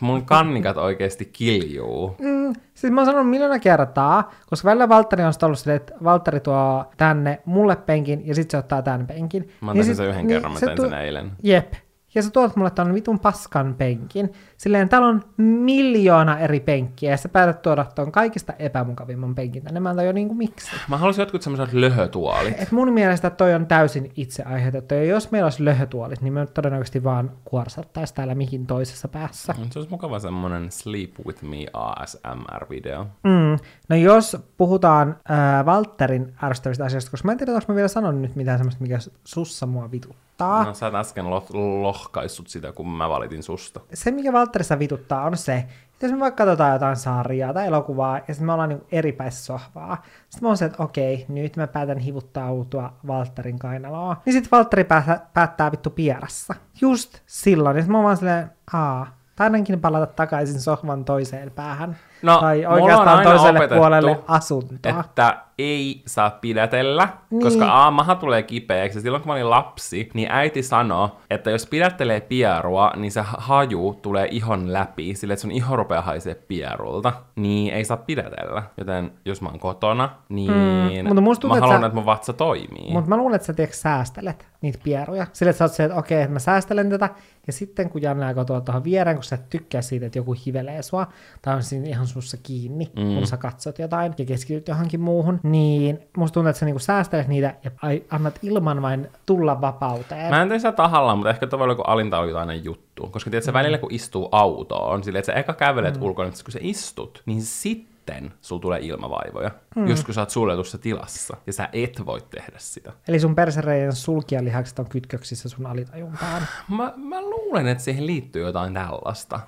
[0.00, 2.16] Mun kannikat oikeasti kiljuu.
[2.18, 6.40] Mm, siis mä oon sanonut miljoona kertaa, koska välillä Valtteri on ollut silleen, että Valtteri
[6.40, 9.50] tuo tänne mulle penkin ja sitten se ottaa tämän penkin.
[9.60, 11.32] Mä oon niin sen yhden niin kerran, mä tein tu- sen eilen.
[11.42, 11.72] Jep.
[12.14, 14.32] Ja sä tuot mulle tuon vitun paskan penkin.
[14.56, 19.80] Silleen, täällä on miljoona eri penkkiä, ja sä päätät tuoda tuon kaikista epämukavimman penkin tänne.
[19.80, 20.70] Mä en jo niinku miksi.
[20.88, 22.60] Mä haluaisin jotkut semmoiset löhötuolit.
[22.62, 26.46] Et mun mielestä toi on täysin itse aiheutettu, ja jos meillä olisi löhötuolit, niin me
[26.46, 29.54] todennäköisesti vaan kuorsattaisi täällä mihin toisessa päässä.
[29.70, 33.06] Se olisi mukava semmonen Sleep With Me ASMR-video.
[33.24, 33.58] Mm.
[33.88, 38.20] No jos puhutaan äh, Walterin ärsyttävistä asioista, koska mä en tiedä, onko mä vielä sanonut
[38.20, 40.29] nyt mitään semmoista, mikä sussa mua vituttaa.
[40.44, 43.80] No sä et äsken loh- lohkaissut sitä, kun mä valitin susta.
[43.94, 48.18] Se, mikä Walterissa vituttaa, on se, että jos me vaikka katsotaan jotain sarjaa tai elokuvaa,
[48.18, 51.56] ja sitten me ollaan niin eri päissä sohvaa, sitten mä oon se, että okei, nyt
[51.56, 54.16] mä päätän hivuttautua Walterin kainaloa.
[54.26, 56.54] Niin sitten Walteri päättää, päättää vittu pierassa.
[56.80, 61.96] Just silloin, ja mä oon vaan silleen, aa, tai ainakin palata takaisin sohvan toiseen päähän.
[62.22, 65.00] No, tai oikeastaan aina toiselle opetettu, puolelle asuntoa.
[65.00, 67.42] Että ei saa pidätellä, Niin.
[67.42, 68.98] koska A, maha tulee kipeäksi.
[68.98, 73.20] Ja silloin kun mä olin lapsi, niin äiti sanoi, että jos pidättelee pierua, niin se
[73.24, 77.12] haju tulee ihon läpi, sille että sun iho rupeaa haisee pierulta.
[77.36, 78.62] Niin ei saa pidätellä.
[78.76, 81.96] Joten jos mä oon kotona, niin Mm, mutta musta tuntuu, mä että haluan, sä- että
[81.96, 82.92] mun vatsa toimii.
[82.92, 85.26] Mutta mä luulen, että sä tiedätkö, säästelet niitä pieruja.
[85.32, 87.08] Sille, että sä oot se, että okei, että mä säästelen tätä.
[87.46, 90.34] Ja sitten kun Janne aikoo tuoda tuohon viereen, kun sä et tykkää siitä, että joku
[90.46, 91.06] hivelee sua,
[91.42, 93.14] tai on siinä ihan sussa kiinni, mm.
[93.14, 97.28] kun sä katsot jotain ja keskityt johonkin muuhun, niin musta tuntuu, että sä niinku säästelet
[97.28, 97.70] niitä ja
[98.10, 100.30] annat ilman vain tulla vapauteen.
[100.30, 103.06] Mä en tee sitä tahallaan, mutta ehkä toi voi olla joku alintalvitainen juttu.
[103.06, 103.46] Koska tiedät, Mm.
[103.46, 106.02] se välillä kun istuu autoon, silleen, että sä eka kävelet mm.
[106.02, 109.50] ulkona, että kun sä istut, niin sitten sulla tulee ilmavaivoja.
[109.76, 109.88] Mm.
[109.88, 112.92] Just kun sä oot suljetussa tilassa, ja sä et voi tehdä sitä.
[113.08, 116.42] Eli sun persereiden sulkijalihakset on kytköksissä sun alitajuntaan.
[116.68, 119.40] Mä, mä luulen, että siihen liittyy jotain tällaista.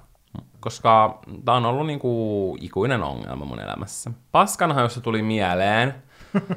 [0.61, 4.11] Koska tää on ollut niinku ikuinen ongelma mun elämässä.
[4.33, 5.95] Paskanhan, jossa tuli mieleen,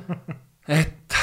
[0.67, 1.15] että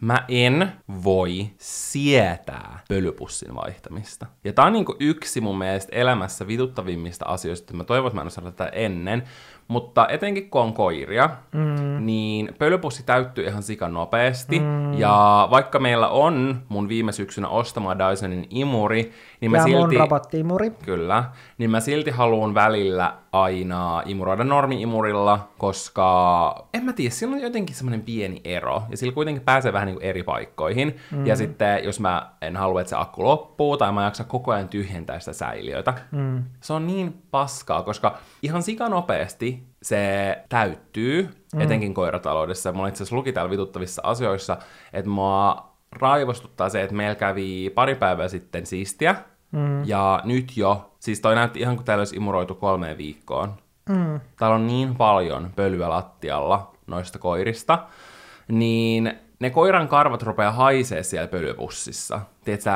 [0.00, 0.72] mä en
[1.04, 4.26] voi sietää pölypussin vaihtamista.
[4.44, 8.22] Ja tää on niinku yksi mun mielestä elämässä vituttavimmista asioista, että mä toivon, että mä
[8.22, 9.22] en ole tätä ennen,
[9.68, 12.06] mutta etenkin kun on koiria, mm.
[12.06, 14.60] niin pölypussi täyttyy ihan sikan nopeasti.
[14.60, 14.92] Mm.
[14.98, 19.96] Ja vaikka meillä on mun viime syksynä ostama Dysonin imuri, niin mä ja silti...
[19.96, 20.70] mun robottiimuri.
[20.84, 21.24] Kyllä,
[21.58, 27.76] niin mä silti haluan välillä aina imuroida normi-imurilla, koska en mä tiedä, sillä on jotenkin
[27.76, 31.26] semmoinen pieni ero, ja sillä kuitenkin pääsee vähän niin kuin eri paikkoihin, mm.
[31.26, 34.52] ja sitten jos mä en halua, että se akku loppuu, tai mä en jaksa koko
[34.52, 36.44] ajan tyhjentää sitä säiliötä, mm.
[36.60, 38.62] se on niin paskaa, koska ihan
[39.82, 41.60] se täyttyy, mm.
[41.60, 44.56] etenkin koirataloudessa, mulla itse asiassa luki täällä vituttavissa asioissa,
[44.92, 49.14] että mua raivostuttaa se, että meillä kävi pari päivää sitten siistiä,
[49.52, 49.84] mm.
[49.84, 53.54] ja nyt jo, siis toi näytti ihan kuin täällä olisi imuroitu kolmeen viikkoon.
[53.88, 54.20] Mm.
[54.38, 57.78] Täällä on niin paljon pölyä lattialla noista koirista,
[58.48, 62.20] niin ne koiran karvat rupeaa haisee siellä pölypussissa.
[62.44, 62.70] Tiedätkö,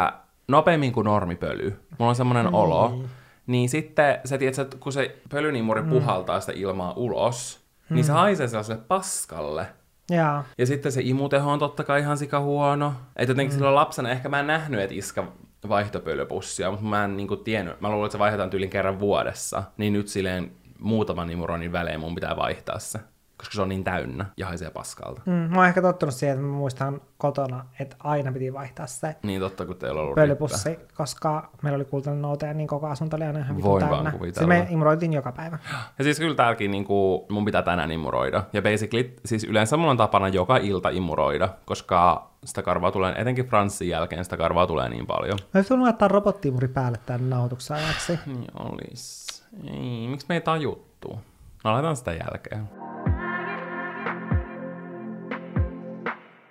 [0.49, 1.81] nopeammin kuin normipöly.
[1.99, 2.55] Mulla on semmoinen mm.
[2.55, 3.05] olo.
[3.49, 5.89] Niin sitten sä tiedät, että kun se pölynimuri mm.
[5.89, 7.95] puhaltaa sitä ilmaa ulos, mm.
[7.95, 9.67] niin se haisee sellaiselle paskalle.
[10.11, 10.45] Jaa.
[10.59, 12.95] Ja sitten se imuteho on totta kai ihan sika huono.
[13.17, 13.57] Että jotenkin mm.
[13.57, 15.33] silloin lapsena ehkä mä en nähnyt, että iska
[15.69, 17.81] vaihtopölypussia, mutta mä en niinku tiennyt.
[17.81, 19.63] Mä luulen, että se vaihdetaan tyylin kerran vuodessa.
[19.77, 22.99] Niin nyt silleen muutaman imuronin välein mun pitää vaihtaa se.
[23.39, 25.23] Koska se on niin täynnä ja haisee paskalta.
[25.27, 29.17] Mm, mä oon ehkä tottunut siihen, että mä muistan kotona, että aina piti vaihtaa se
[29.23, 30.85] Niin totta, kun teillä on ollut pölypussi, rippä.
[30.97, 34.11] koska meillä oli kultainen noutaja, niin koko asunto oli aina ihan Voin vaan täynnä.
[34.19, 34.41] kuvitella.
[34.43, 35.59] Se me imuroitiin joka päivä.
[35.99, 38.43] Ja siis kyllä täälläkin niinku, mun pitää tänään imuroida.
[38.53, 43.47] Ja basically, siis yleensä mulla on tapana joka ilta imuroida, koska sitä karvaa tulee, etenkin
[43.47, 45.39] Franssin jälkeen sitä karvaa tulee niin paljon.
[45.55, 48.19] Mä olisi laittaa robottiimuri päälle tämän nauhoituksen ajaksi.
[48.27, 49.27] Niin olis.
[49.67, 51.21] Ei, miksi me ei tajuttu?
[51.65, 52.69] No laitetaan sitä jälkeen.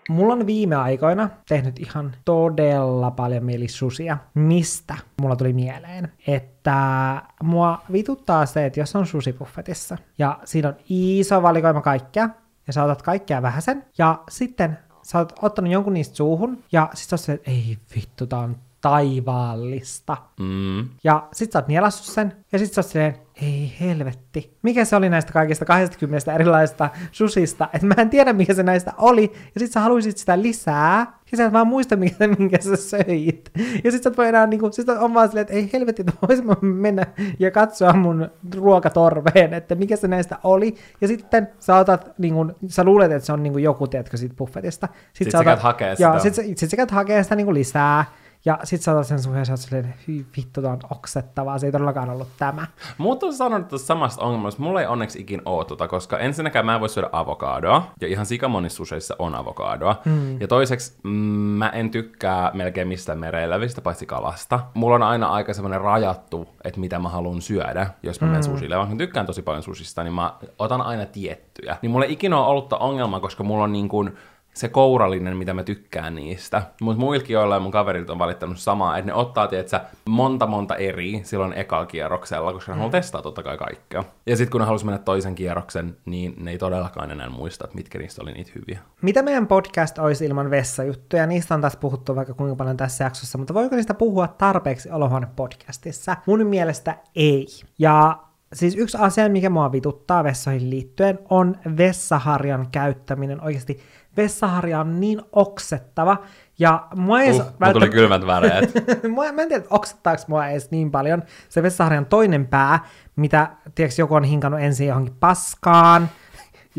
[0.10, 4.18] Mulla on viime aikoina tehnyt ihan todella paljon mieli susia.
[4.34, 6.12] Mistä mulla tuli mieleen?
[6.28, 12.30] Että mua vituttaa se, että jos on susipuffetissa ja siinä on iso valikoima kaikkea
[12.68, 17.10] ja sä otat kaikkea vähäsen ja sitten sä oot ottanut jonkun niistä suuhun ja sit
[17.10, 18.56] sä oot silleen, että ei vittu, tää on
[18.90, 20.18] taivaallista.
[20.40, 20.90] Mm.
[21.04, 24.58] Ja sit sä oot nielassut sen, ja sit sä oot silleen, ei helvetti.
[24.62, 28.94] Mikä se oli näistä kaikista 20 erilaisista susista, että mä en tiedä mikä se näistä
[28.98, 32.58] oli, ja sit sä haluisit sitä lisää, ja sä et vaan muista mikä se, minkä
[32.62, 33.52] sä söit.
[33.84, 36.28] Ja sit sä et voi enää niinku, sit on vaan silleen, että ei helvetti, että
[36.28, 37.06] vois mä mennä
[37.40, 40.76] ja katsoa mun ruokatorveen, että mikä se näistä oli.
[41.02, 44.88] Ja sitten sä otat, niinku, sä luulet, että se on niinku joku, tiedätkö, siitä buffetista.
[45.14, 46.24] Sit, Sit sä käyt hakee Joo, sitä.
[46.24, 48.06] sit, sä- sit sä käyt hakee sitä niinku lisää.
[48.48, 51.66] Ja sit sä otat sen ja sä oot silleen, hyi vittu, tää on oksettavaa, se
[51.66, 52.68] ei todellakaan ollut tämä.
[52.98, 56.76] Mutta on sanonut tuosta samasta ongelmasta, mulla ei onneksi ikin oo tota, koska ensinnäkään mä
[56.76, 60.02] en voi syödä avokadoa, ja ihan sikamonissa suseissa on avokadoa.
[60.06, 60.42] Mm.
[60.42, 64.60] Ja toiseksi mm, mä en tykkää melkein mistään mereelävistä, paitsi kalasta.
[64.74, 68.32] Mulla on aina aika semmoinen rajattu, että mitä mä haluan syödä, jos mä mm.
[68.32, 68.78] menen susille.
[68.78, 71.78] Vaikka mä tykkään tosi paljon susista, niin mä otan aina tiettyjä.
[71.82, 74.18] Niin mulla ei ikinä ole ollut ongelma, koska mulla on niin kuin
[74.58, 76.62] se kourallinen, mitä mä tykkään niistä.
[76.82, 81.22] Mutta muilkin joilla mun kaverit on valittanut samaa, että ne ottaa, tietsä, monta monta eri
[81.24, 82.80] silloin ekalla kierroksella, koska ne mm.
[82.80, 84.04] haluaa testaa totta kai kaikkea.
[84.26, 87.76] Ja sitten kun ne halusi mennä toisen kierroksen, niin ne ei todellakaan enää muista, että
[87.76, 88.80] mitkä niistä oli niitä hyviä.
[89.02, 91.28] Mitä meidän podcast olisi ilman vessajuttuja?
[91.28, 95.28] Niistä on taas puhuttu vaikka kuinka paljon tässä jaksossa, mutta voiko niistä puhua tarpeeksi Olohuone
[95.36, 96.16] podcastissa?
[96.26, 97.48] Mun mielestä ei.
[97.80, 98.18] Ja
[98.54, 103.80] siis yksi asia, mikä mua vituttaa vessoihin liittyen, on vessaharjan käyttäminen oikeasti
[104.18, 106.18] vessaharja on niin oksettava,
[106.60, 107.32] ja mua ei...
[107.32, 107.74] Uh, välttä...
[107.74, 108.74] tuli kylmät väreet.
[109.14, 112.80] mua, mä en tiedä, oksettaako mua edes niin paljon se vessaharjan toinen pää,
[113.16, 116.10] mitä, tiedätkö, joku on hinkannut ensin johonkin paskaan,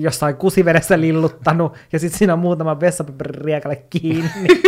[0.03, 4.49] jossain kusivedessä lilluttanut, ja sitten siinä on muutama vessapapeririekalle kiinni.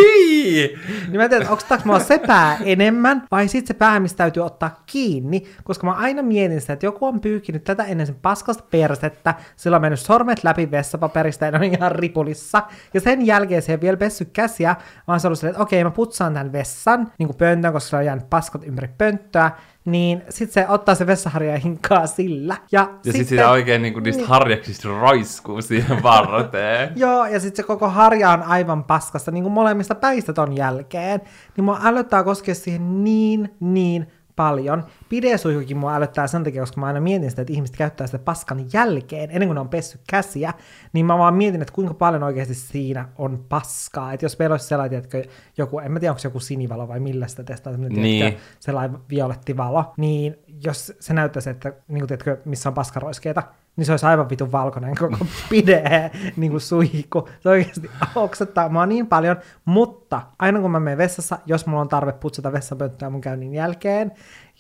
[1.09, 4.45] niin mä en tiedä, onko mua se pää enemmän, vai sitten se pää, mistä täytyy
[4.45, 8.65] ottaa kiinni, koska mä aina mietin sitä, että joku on pyykinyt tätä ennen sen paskasta
[8.71, 12.63] persettä, sillä on mennyt sormet läpi vessapaperista ja ne on ihan ripulissa,
[12.95, 15.85] ja sen jälkeen se ei vielä pessy käsiä, vaan se on ollut silleen, että okei,
[15.85, 19.51] mä putsaan tämän vessan, niin kuin pöntön, koska se on jäänyt paskat ympäri pönttöä,
[19.93, 22.57] niin sit se ottaa se vessaharja ja hinkkaa sillä.
[22.73, 26.93] Ja, ja sitten sit sitä oikein niinku niistä niin, harjaksista roiskuu siihen varteen.
[26.97, 31.21] Joo, ja sitten se koko harja on aivan paskasta, niin kuin molemmista päistä ton jälkeen.
[31.57, 34.85] Niin mua älyttää koskea siihen niin, niin paljon.
[35.09, 38.67] Pidesuihkukin mua älyttää sen takia, koska mä aina mietin sitä, että ihmiset käyttää sitä paskan
[38.73, 40.55] jälkeen, ennen kuin ne on pessy käsiä,
[40.93, 44.13] niin mä vaan mietin, että kuinka paljon oikeasti siinä on paskaa.
[44.13, 45.23] Että jos meillä olisi sellainen, että
[45.57, 48.37] joku, en mä tiedä, onko se joku sinivalo vai millä sitä testaa, niin.
[48.61, 53.43] sellainen violettivalo, niin jos se näyttäisi, että niin kuin, tiedätkö, missä on paskaroiskeita,
[53.77, 55.17] niin se olisi aivan vitun valkoinen koko
[55.51, 57.29] pide niin kuin suihku.
[57.41, 61.89] Se oikeasti oksettaa mua niin paljon, mutta aina kun mä menen vessassa, jos mulla on
[61.89, 64.13] tarve putsata vessapönttöä mun käynnin jälkeen,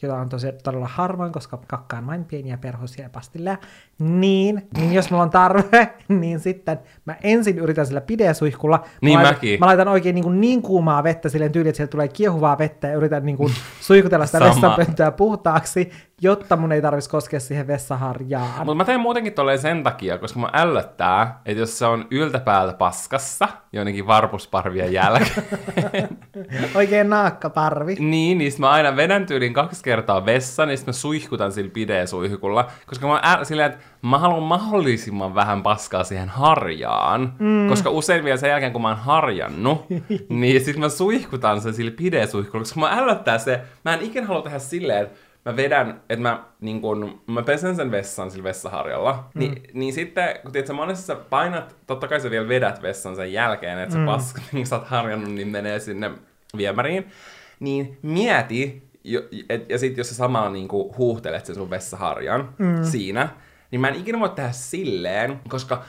[0.02, 3.56] jota on tosi todella harvoin, koska kakkaan vain pieniä perhosia ja pastilleja,
[3.98, 8.84] niin, niin jos mulla on tarve, niin sitten mä ensin yritän sillä pidesuihkulla.
[9.00, 9.60] Niin mä, mäkin.
[9.60, 12.88] Mä laitan oikein niin, kuin niin kuumaa vettä silleen tyyliin, että sieltä tulee kiehuvaa vettä
[12.88, 15.90] ja yritän niin kuin suihkutella sitä vessanpönttöä puhtaaksi,
[16.22, 18.48] jotta mun ei tarvitsisi koskea siihen vessaharjaan.
[18.58, 22.74] Mutta mä teen muutenkin tolleen sen takia, koska mä ällöttää, että jos se on yltäpäältä
[22.74, 25.44] paskassa, jonnekin varpusparvien jälkeen.
[26.74, 27.94] Oikein naakkaparvi.
[27.98, 33.06] niin, niin mä aina vedän tyylin kaksi kertaa vessa, niin mä suihkutan sillä pidesuihkulla, koska
[33.06, 37.68] mä äl, silleen, että mä haluan mahdollisimman vähän paskaa siihen harjaan, mm.
[37.68, 39.86] koska usein vielä sen jälkeen, kun mä oon harjannut,
[40.28, 44.42] niin sitten mä suihkutan sen sillä pidesuihkulla, koska mä ällöttää se, mä en ikinä halua
[44.42, 49.28] tehdä silleen, että mä vedän, että mä, niin kun, mä pesen sen vessan sillä vessaharjalla,
[49.34, 49.38] mm.
[49.38, 53.32] niin, niin sitten, kun tiedät, monessa sä painat, totta kai sä vielä vedät vessan sen
[53.32, 54.06] jälkeen, että se mm.
[54.06, 56.10] paska, niin sä oot harjannut, niin menee sinne
[56.56, 57.06] viemäriin,
[57.60, 62.84] niin mieti, jo, et, ja sitten jos sä samalla niin huuhtelet sen sun vessaharjan mm.
[62.84, 63.28] siinä,
[63.70, 65.84] niin mä en ikinä voi tehdä silleen, koska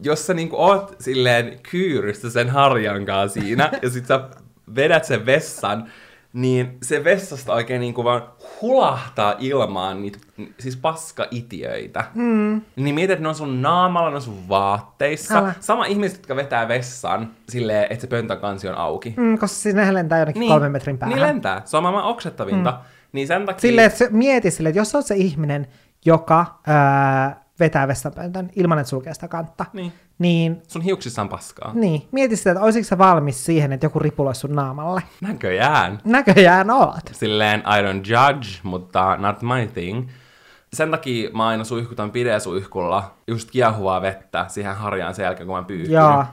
[0.00, 4.28] jos sä niin oot silleen kyyrystä sen harjan kanssa siinä, ja sit sä
[4.74, 5.90] vedät sen vessan,
[6.36, 8.22] niin se vessasta oikein niin kuin vaan
[8.62, 10.18] hulahtaa ilmaan niitä
[10.58, 12.04] siis paska-itiöitä.
[12.14, 12.62] Mm.
[12.76, 15.38] Niin mietit, että ne on sun naamalla, ne on sun vaatteissa.
[15.38, 15.54] Älä.
[15.60, 19.14] Sama ihmiset, jotka vetää vessan silleen, että se pöntön kansi on auki.
[19.16, 21.16] Mm, koska siis ne lentää jonnekin niin, kolmen metrin päähän.
[21.16, 21.62] Niin lentää.
[21.64, 22.70] Se on maailman oksettavinta.
[22.70, 22.78] Mm.
[23.12, 23.60] Niin sen takia...
[23.60, 25.66] Silleen, että se, mieti silleen, että jos olet se ihminen,
[26.04, 29.92] joka ää, vetää vessanpöntön ilman, että sulkee sitä kantta, niin.
[30.18, 30.62] niin...
[30.68, 31.70] Sun hiuksissa on paskaa.
[31.74, 32.08] Niin.
[32.12, 35.02] Mieti sitä, että olisitko sä valmis siihen, että joku ripuloisi sun naamalle?
[35.20, 35.98] Näköjään.
[36.04, 37.10] Näköjään oot.
[37.12, 40.08] Silleen, I don't judge, mutta not my thing.
[40.72, 45.62] Sen takia mä aina suihkutan pidesuihkulla just kiehuvaa vettä siihen harjaan sen jälkeen, kun mä
[45.62, 45.92] pyyhkyn.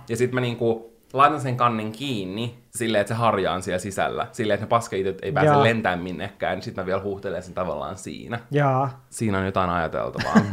[0.09, 4.27] Ja sit mä niinku laitan sen kannen kiinni silleen, että se harjaa on siellä sisällä.
[4.31, 5.63] Silleen, että ne paskeitot ei pääse Jaa.
[5.63, 8.39] lentämään minnekään, niin sitten mä vielä huuhtelen sen tavallaan siinä.
[8.51, 9.05] Jaa.
[9.09, 10.35] Siinä on jotain ajateltavaa.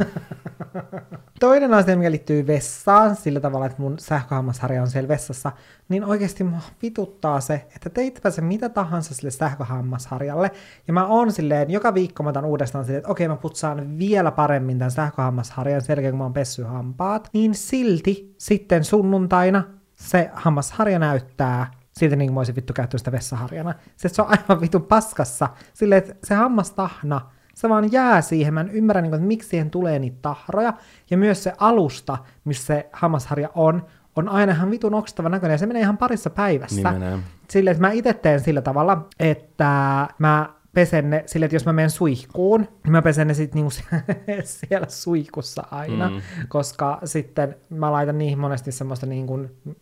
[1.39, 5.51] Toinen asia, mikä liittyy vessaan, sillä tavalla, että mun sähköhammasharja on siellä vessassa,
[5.89, 10.51] niin oikeasti mua vituttaa se, että teitpä se mitä tahansa sille sähköhammasharjalle,
[10.87, 14.31] ja mä oon silleen, joka viikko mä otan uudestaan silleen, että okei mä putsaan vielä
[14.31, 19.63] paremmin tämän sähköhammasharjan sen jälkeen, kun mä oon pessy hampaat, niin silti sitten sunnuntaina
[19.95, 23.73] se hammasharja näyttää siltä niin mä olisin vittu käyttänyt sitä vessaharjana.
[23.97, 25.49] Se, se on aivan vittu paskassa.
[25.73, 27.21] Silleen, että se hammastahna,
[27.55, 28.53] se vaan jää siihen.
[28.53, 30.73] Mä en ymmärrä, niin kuin, että miksi siihen tulee niitä tahroja.
[31.09, 35.57] Ja myös se alusta, missä se hammasharja on, on aina ihan vitun oksettava näköinen ja
[35.57, 36.91] se menee ihan parissa päivässä.
[36.91, 37.19] Niin menee.
[37.49, 41.73] Silleen, että mä itse teen sillä tavalla, että mä pesen ne silleen, että jos mä
[41.73, 43.71] menen suihkuun, niin mä pesen ne sitten niinku
[44.43, 46.21] siellä suihkussa aina, mm.
[46.47, 49.39] koska sitten mä laitan niihin monesti semmoista niinku,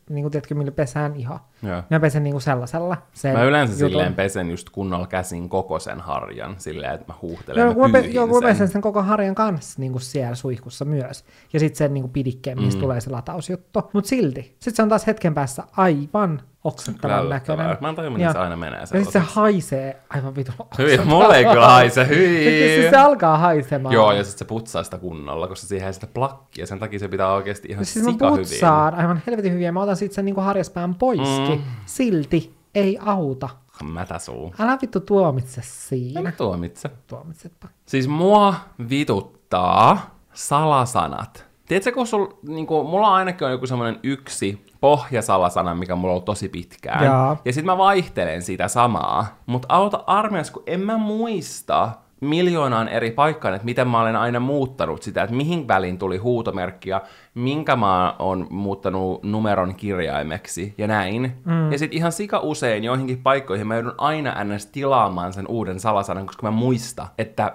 [0.09, 1.39] niinku tiedätkö, millä pesään iho.
[1.63, 1.83] Joo.
[1.89, 2.97] Mä pesen niinku sellaisella.
[3.13, 3.89] Sen Mä yleensä jutun.
[3.89, 8.07] silleen pesen just kunnolla käsin koko sen harjan, silleen, että mä huuhtelen kun mä, pe-
[8.07, 8.43] joo, mä sen.
[8.43, 11.25] pesen sen koko harjan kanssa niin kuin siellä suihkussa myös.
[11.53, 12.81] Ja sitten sen niin kuin pidikkeen, mistä Mm.
[12.81, 13.89] tulee se latausjuttu.
[13.93, 14.41] Mutta silti.
[14.41, 16.41] Sitten se on taas hetken päässä aivan
[16.73, 17.77] oksettavan näköinen.
[17.81, 21.45] Mä miten Ja- se aina menee Ja sitten se haisee aivan vitun Hyi, mulle ei
[21.45, 22.43] kyllä haise, hyi.
[22.75, 23.93] siis se alkaa haisemaan.
[23.93, 27.07] Joo, ja sitten se putsaa sitä kunnolla, koska siihen ei sitä plakkia, sen takia se
[27.07, 28.45] pitää oikeasti ihan siis sika hyvin.
[28.45, 31.57] putsaan aivan helvetin hyvin mä otan sitten sen niinku harjaspään poiskin.
[31.57, 31.63] Mm.
[31.85, 33.49] Silti ei auta.
[33.83, 34.53] Mätäsuu.
[34.59, 36.21] Älä vittu tuomitse siinä.
[36.21, 36.89] mä tuomitse.
[37.07, 37.67] Tuomitsetpa.
[37.85, 38.55] Siis mua
[38.89, 41.48] vituttaa salasanat.
[41.69, 46.25] Tiedätkö, kun sul, niinku, mulla ainakin on joku semmoinen yksi pohjasalasana, mikä mulla on ollut
[46.25, 47.05] tosi pitkään.
[47.05, 47.37] Jaa.
[47.45, 49.25] Ja sitten mä vaihtelen sitä samaa.
[49.45, 51.91] Mutta auta armeijassa, kun en mä muista
[52.21, 56.89] miljoonaan eri paikkaan, että miten mä olen aina muuttanut sitä, että mihin väliin tuli huutomerkki
[56.89, 57.01] ja
[57.33, 61.41] minkä mä oon muuttanut numeron kirjaimeksi ja näin.
[61.45, 61.71] Mm.
[61.71, 64.65] Ja sitten ihan sika usein joihinkin paikkoihin mä joudun aina ns.
[64.65, 67.53] tilaamaan sen uuden salasanan, koska mä muista, että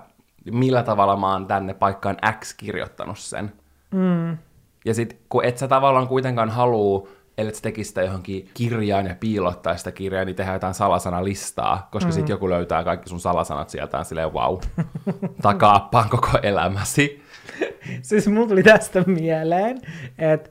[0.53, 3.53] millä tavalla mä oon tänne paikkaan X kirjoittanut sen.
[3.95, 4.37] Mm.
[4.85, 9.15] Ja sit kun et sä tavallaan kuitenkaan haluu, ellei sä tekisi sitä johonkin kirjaan ja
[9.21, 12.15] piilottaa sitä kirjaa, niin tehdään jotain salasanalistaa, koska mm.
[12.15, 14.59] sit joku löytää kaikki sun salasanat sieltä ja silleen wow,
[15.43, 17.23] takaappaan koko elämäsi.
[18.03, 19.81] Siis mulla tuli tästä mieleen,
[20.19, 20.51] että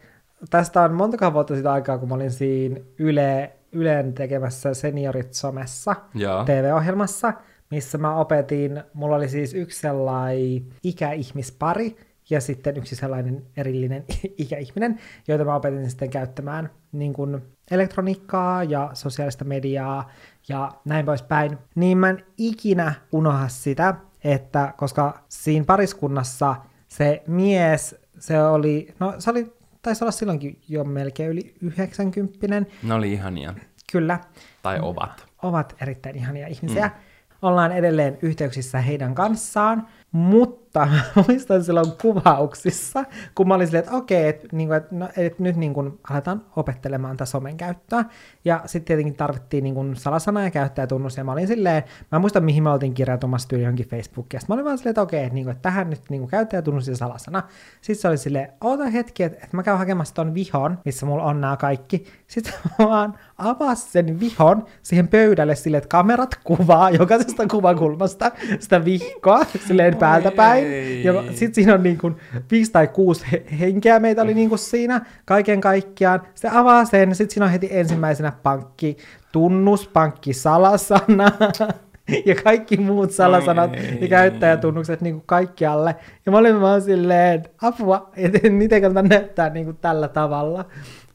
[0.49, 5.95] tästä on montakaan vuotta sitä aikaa, kun mä olin siinä Yle, Ylen tekemässä Seniorit somessa
[6.13, 6.43] Joo.
[6.43, 7.33] TV-ohjelmassa,
[7.71, 11.95] missä mä opetin, mulla oli siis yksi sellainen ikäihmispari
[12.33, 14.03] ja sitten yksi sellainen erillinen
[14.37, 20.09] ikäihminen, joita mä opetin sitten käyttämään niin kuin elektroniikkaa ja sosiaalista mediaa
[20.49, 21.57] ja näin poispäin.
[21.75, 26.55] Niin mä en ikinä unoha sitä, että koska siinä pariskunnassa
[26.87, 32.93] se mies, se oli, no se oli, taisi olla silloinkin jo melkein yli 90 Ne
[32.93, 33.53] oli ihania.
[33.91, 34.19] kyllä,
[34.61, 35.25] Tai ovat.
[35.43, 36.87] ovat erittäin ihania ihmisiä.
[36.87, 36.93] Mm.
[37.41, 40.62] Ollaan edelleen yhteyksissä heidän kanssaan, mutta
[41.15, 43.03] mä muistan silloin kuvauksissa,
[43.35, 47.17] kun mä olin silleen, että okei, että niinku, et, no, et nyt niinku aletaan opettelemaan
[47.17, 48.05] tätä somen käyttöä.
[48.45, 52.41] Ja sitten tietenkin tarvittiin niinku salasana ja käyttäjätunnus, ja mä olin silleen, mä en muista
[52.41, 55.33] mihin me oltiin kirjautumassa tyyli johonkin Facebookiin, ja mä olin vaan silleen, että okei, että,
[55.33, 57.43] niinku, että tähän nyt niinku käyttäjätunnus ja salasana.
[57.81, 61.23] Sitten se oli silleen, oota hetki, että, että mä käyn hakemassa ton vihon, missä mulla
[61.23, 62.05] on nämä kaikki.
[62.27, 68.85] Sitten mä vaan avas sen vihon siihen pöydälle silleen, että kamerat kuvaa jokaisesta kuvakulmasta sitä
[68.85, 70.62] vihkoa silleen päältä päin.
[70.63, 71.03] Ei.
[71.03, 72.15] Ja sitten siinä on niin kuin
[72.51, 76.21] viisi tai kuusi he- henkeä meitä oli niin kuin siinä kaiken kaikkiaan.
[76.35, 78.97] Se avaa sen, sitten siinä on heti ensimmäisenä pankki,
[79.31, 81.31] tunnus, pankki, salasana
[82.25, 83.97] ja kaikki muut salasanat Ei.
[84.01, 85.95] ja käyttäjätunnukset niin kuin kaikkialle.
[86.25, 90.65] Ja mä olin vaan silleen, apua, että niitä kannata näyttää niin kuin tällä tavalla.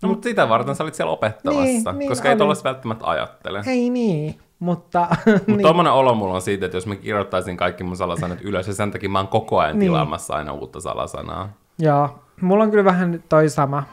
[0.02, 2.38] No, mutta sitä varten sä olit siellä opettamassa, Niin, niin koska ei olin.
[2.38, 3.62] tollaista välttämättä ajattele.
[3.66, 5.08] Ei niin, mutta...
[5.46, 5.62] Niin.
[5.62, 8.90] tommonen olo mulla on siitä, että jos mä kirjoittaisin kaikki mun salasanat ylös, ja sen
[8.90, 9.86] takia mä oon koko ajan Niin.
[9.90, 11.48] tilaamassa aina uutta salasanaa.
[11.78, 13.84] Joo, mulla on kyllä vähän toi sama.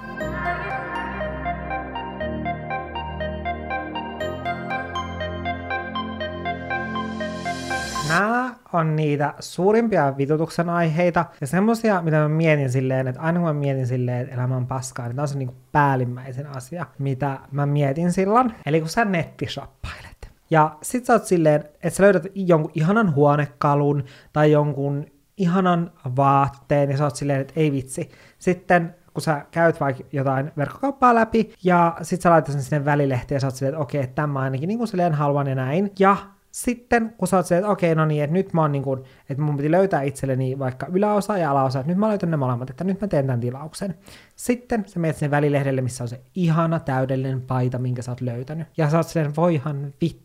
[8.09, 13.47] Nämä on niitä suurimpia vitutuksen aiheita ja semmosia, mitä mä mietin silleen, että aina kun
[13.47, 17.39] mä mietin silleen, että elämä on paskaa, niin tämä on se niinku päällimmäisen asia, mitä
[17.51, 18.53] mä mietin silloin.
[18.66, 20.14] Eli kun sä nettishoppailet.
[20.50, 25.06] Ja sit sä oot silleen, että sä löydät jonkun ihanan huonekalun tai jonkun
[25.38, 28.10] ihanan vaatteen ja sä oot silleen, että ei vitsi.
[28.39, 33.36] Sitten kun sä käyt vaikka jotain verkkokauppaa läpi ja sit sä laitat sen sinne välilehteen
[33.36, 35.91] ja sä oot silleen, että okei, että tämä ainakin niin kuin silleen haluan ja näin.
[36.00, 36.18] Ja
[36.52, 39.04] sitten kun sä oot silleen, että okei, no niin, että nyt mä oon niin kuin,
[39.30, 42.70] että mun piti löytää itselleni vaikka yläosa ja alaosa, että nyt mä löytän ne molemmat,
[42.70, 43.96] että nyt mä teen tämän tilauksen.
[44.36, 48.68] Sitten sä menet sinne välilehdelle, missä on se ihana täydellinen paita, minkä sä oot löytänyt.
[48.78, 50.25] Ja sä oot silleen, voihan vittu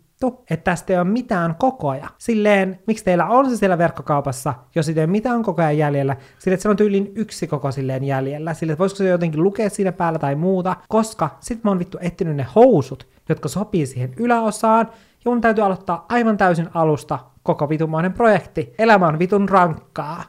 [0.50, 2.08] että tästä ei ole mitään kokoja.
[2.18, 6.62] Silleen, miksi teillä on se siellä verkkokaupassa, jos ei ole mitään kokoja jäljellä, sille että
[6.62, 10.18] se on tyylin yksi koko silleen jäljellä, sille että voisiko se jotenkin lukea siinä päällä
[10.18, 14.90] tai muuta, koska sit mä oon vittu etsinyt ne housut, jotka sopii siihen yläosaan,
[15.24, 18.74] ja mun täytyy aloittaa aivan täysin alusta koko vitumainen projekti.
[18.78, 20.24] Elämä on vitun rankkaa.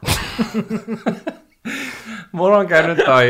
[2.32, 3.28] Mulla on käynyt toi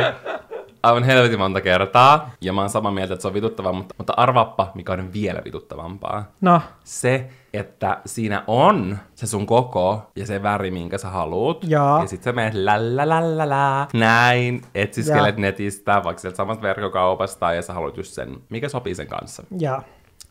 [0.82, 4.14] aivan helvetin monta kertaa, ja mä oon samaa mieltä, että se on vituttavaa, mutta, mutta
[4.16, 6.24] arvaappa, mikä on vielä vituttavampaa.
[6.40, 11.64] No, Se, että siinä on se sun koko ja se väri, minkä sä haluut.
[11.64, 12.00] Joo.
[12.00, 15.40] Ja sit sä menet la näin, etsiskelet Joo.
[15.40, 19.42] netistä, vaikka sieltä samasta verkkokaupasta, ja sä haluat just sen, mikä sopii sen kanssa.
[19.58, 19.82] Ja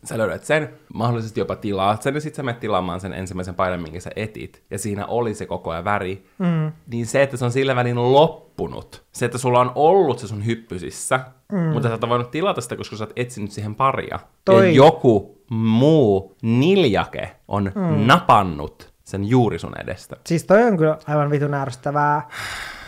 [0.04, 3.82] Sä löydät sen, mahdollisesti jopa tilaat sen, ja sit sä menet tilaamaan sen ensimmäisen paidan,
[3.82, 4.62] minkä sä etit.
[4.70, 6.26] Ja siinä oli se koko ajan väri.
[6.38, 6.72] Mm.
[6.86, 10.46] Niin se, että se on sillä välin loppunut, se, että sulla on ollut se sun
[10.46, 11.20] hyppysissä,
[11.52, 11.58] mm.
[11.58, 14.18] mutta sä et voinut tilata sitä, koska sä oot etsinyt siihen paria.
[14.44, 18.06] Toi- Ja joku muu niljake on mm.
[18.06, 20.16] napannut sen juuri sun edestä.
[20.26, 22.28] siis toi on kyllä aivan vitun ärsyttävää.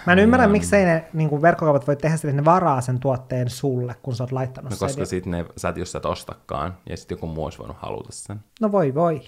[0.06, 3.50] Mä en ymmärrä, miksei ne niin verkkokaupat voi tehdä sitä, että ne varaa sen tuotteen
[3.50, 4.88] sulle, kun sä oot laittanut No sen.
[4.88, 7.76] koska sit ne, sä et, jos sä et ostakaan, ja sit joku muu olisi voinut
[7.80, 8.40] haluta sen.
[8.60, 9.20] No voi voi.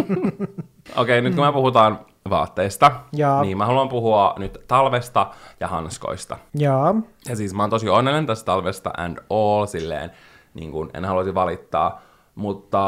[0.96, 1.98] Okei, nyt kun me puhutaan
[2.30, 3.42] vaatteista, Joo.
[3.42, 5.26] niin mä haluan puhua nyt talvesta
[5.60, 6.36] ja hanskoista.
[6.54, 6.94] Joo.
[7.28, 10.10] Ja siis mä oon tosi onnellinen tästä talvesta and all, silleen,
[10.54, 12.02] niin kuin en haluaisi valittaa,
[12.34, 12.80] mutta...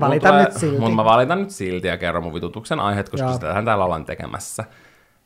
[0.00, 0.78] Valita mulla nyt silti.
[0.78, 3.34] Mutta mä valitan nyt silti ja kerron mun vitutuksen aiheet, koska Joo.
[3.34, 4.64] sitähän täällä ollaan tekemässä.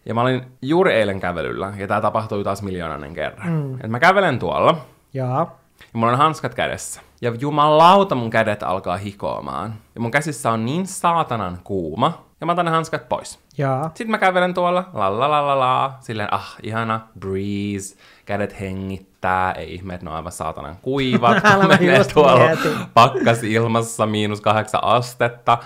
[0.07, 3.49] Ja mä olin juuri eilen kävelyllä, ja tää tapahtui taas miljoonainen kerran.
[3.53, 3.75] Mm.
[3.85, 4.77] Et mä kävelen tuolla,
[5.15, 5.29] Joo.
[5.29, 5.47] ja
[5.93, 7.01] mulla on hanskat kädessä.
[7.23, 9.75] Ja jumalauta mun kädet alkaa hikoamaan.
[9.95, 13.39] Ja mun käsissä on niin saatanan kuuma, ja mä otan ne hanskat pois.
[13.59, 13.85] Joo.
[13.85, 19.53] Sitten mä kävelen tuolla, la la la la la, silleen, ah, ihana, breeze, kädet hengittää,
[19.53, 21.37] ei ihme, että ne on aivan saatanan kuivat,
[21.81, 22.73] menee tuolla mietin.
[22.95, 25.59] pakkas ilmassa miinus kahdeksan astetta.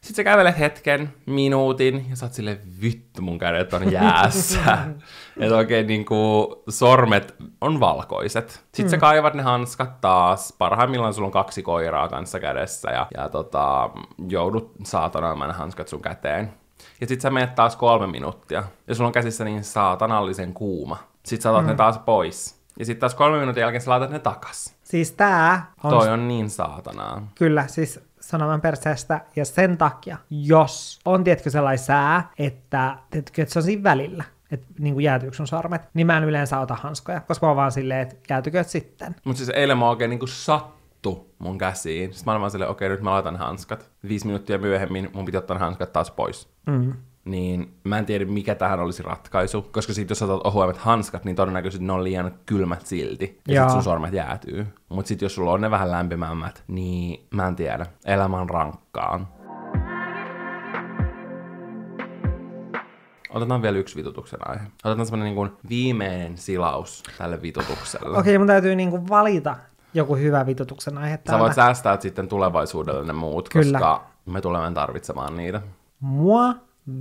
[0.00, 4.78] Sitten sä kävelet hetken, minuutin, ja sä oot silleen, vittu, mun kädet on jäässä.
[5.40, 8.50] että oikein niinku sormet on valkoiset.
[8.50, 8.90] Sitten mm.
[8.90, 10.54] sä kaivat ne hanskat taas.
[10.58, 13.90] Parhaimmillaan sulla on kaksi koiraa kanssa kädessä, ja, ja tota,
[14.28, 16.52] joudut saatanaamaan ne hanskat sun käteen.
[17.00, 18.64] Ja sit sä menet taas kolme minuuttia.
[18.86, 20.96] Ja sulla on käsissä niin saatanallisen kuuma.
[21.26, 21.68] Sit sä otat mm.
[21.68, 22.60] ne taas pois.
[22.78, 24.76] Ja sit taas kolme minuutin jälkeen sä laitat ne takas.
[24.82, 27.26] Siis tää on Toi on niin saatanaa.
[27.34, 29.20] Kyllä, siis sanoman perseestä.
[29.36, 34.24] Ja sen takia, jos on, tietkö sellainen sää, että, tiedätkö, että se on siinä välillä,
[34.50, 37.56] että niin kuin jäätyykö sun sormet, niin mä en yleensä ota hanskoja, koska mä oon
[37.56, 39.16] vaan silleen, että jäätykö sitten.
[39.24, 42.12] Mut siis eilen mä oikein niinku sattu mun käsiin.
[42.12, 43.90] Sitten mä olin vaan silleen, okei, nyt mä laitan hanskat.
[44.08, 46.48] Viisi minuuttia myöhemmin mun piti ottaa hanskat taas pois.
[46.66, 46.92] Mm.
[47.30, 49.62] Niin mä en tiedä, mikä tähän olisi ratkaisu.
[49.62, 53.40] Koska sit jos sä otat ohuemmat hanskat, niin todennäköisesti ne on liian kylmät silti.
[53.48, 54.66] Ja sit sun sormet jäätyy.
[54.88, 57.86] Mut sit jos sulla on ne vähän lämpimämmät, niin mä en tiedä.
[58.04, 59.36] Elämä on rankkaa.
[63.30, 64.64] Otetaan vielä yksi vitutuksen aihe.
[64.84, 68.18] Otetaan semmonen niin kuin viimeinen silaus tälle vitutukselle.
[68.18, 69.56] Okei, mun täytyy niinku valita
[69.94, 71.42] joku hyvä vitutuksen aihe Sä täältä.
[71.42, 73.78] voit säästää sitten tulevaisuudelle ne muut, Kyllä.
[73.78, 75.62] koska me tulemme tarvitsemaan niitä.
[76.00, 76.54] Mua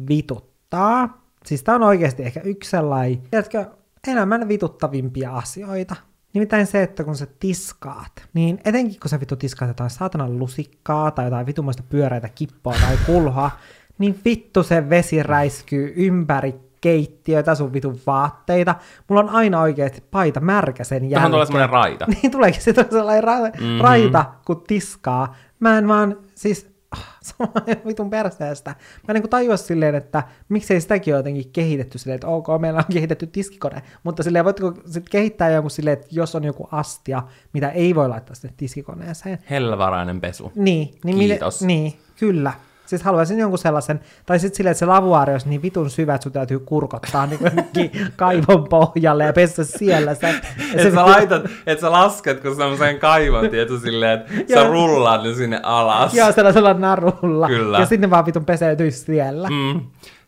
[0.10, 1.24] vituttaa.
[1.46, 3.66] Siis tää on oikeasti ehkä yksi sellainen, tiedätkö,
[4.08, 5.96] elämän vituttavimpia asioita.
[6.34, 11.12] Nimittäin se, että kun sä tiskaat, niin etenkin kun sä vittu tiskaat jotain saatanan lusikkaa
[11.12, 13.52] tai jotain vitumaista pyöreitä kippoa tai kulhoa,
[13.98, 18.76] niin vittu se vesi räiskyy ympäri keittiöitä, sun vitun vaatteita.
[19.08, 21.16] Mulla on aina oikeasti paita märkä sen jälkeen.
[21.16, 22.06] Tähän tulee semmoinen raita.
[22.22, 23.82] Niin tuleekin se sellainen ra- mm-hmm.
[23.82, 25.36] raita, kun tiskaa.
[25.60, 26.70] Mä en vaan, siis
[27.22, 28.70] se on ihan vitun perseestä.
[28.70, 32.78] Mä en niin tajua silleen, että miksei sitäkin ole jotenkin kehitetty silleen, että ok, meillä
[32.78, 37.24] on kehitetty tiskikone, mutta silleen voitko sit kehittää jonkun silleen, että jos on joku astia,
[37.54, 39.40] mitä ei voi laittaa sinne tiskikoneeseen.
[39.50, 40.52] Helvarainen pesu.
[40.56, 41.62] Niin, niin, Kiitos.
[41.62, 42.54] Miten, niin kyllä.
[42.90, 46.24] Siis haluaisin jonkun sellaisen, tai sitten silleen, että se lavuaari olisi niin vitun syvä, että
[46.24, 50.16] sun täytyy kurkottaa niin kaivon pohjalle ja pestä siellä.
[50.16, 50.34] Se, ja
[50.76, 55.34] Et sä laitat, et sä lasket kun semmoisen kaivon, tietysti silleen, että sä rullaat ne
[55.34, 56.14] sinne alas.
[56.14, 57.48] Joo, sellaisella narulla.
[57.48, 57.80] Kyllä.
[57.80, 59.50] Ja sitten vaan vitun peseytyisi siellä.
[59.50, 59.82] Mm.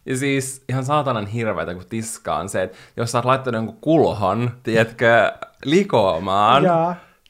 [0.05, 4.51] Ja siis ihan saatanan hirveätä, kun tiskaan se, että jos sä oot laittanut jonkun kulhon,
[4.64, 5.32] tiedätkö,
[5.66, 6.64] likoamaan.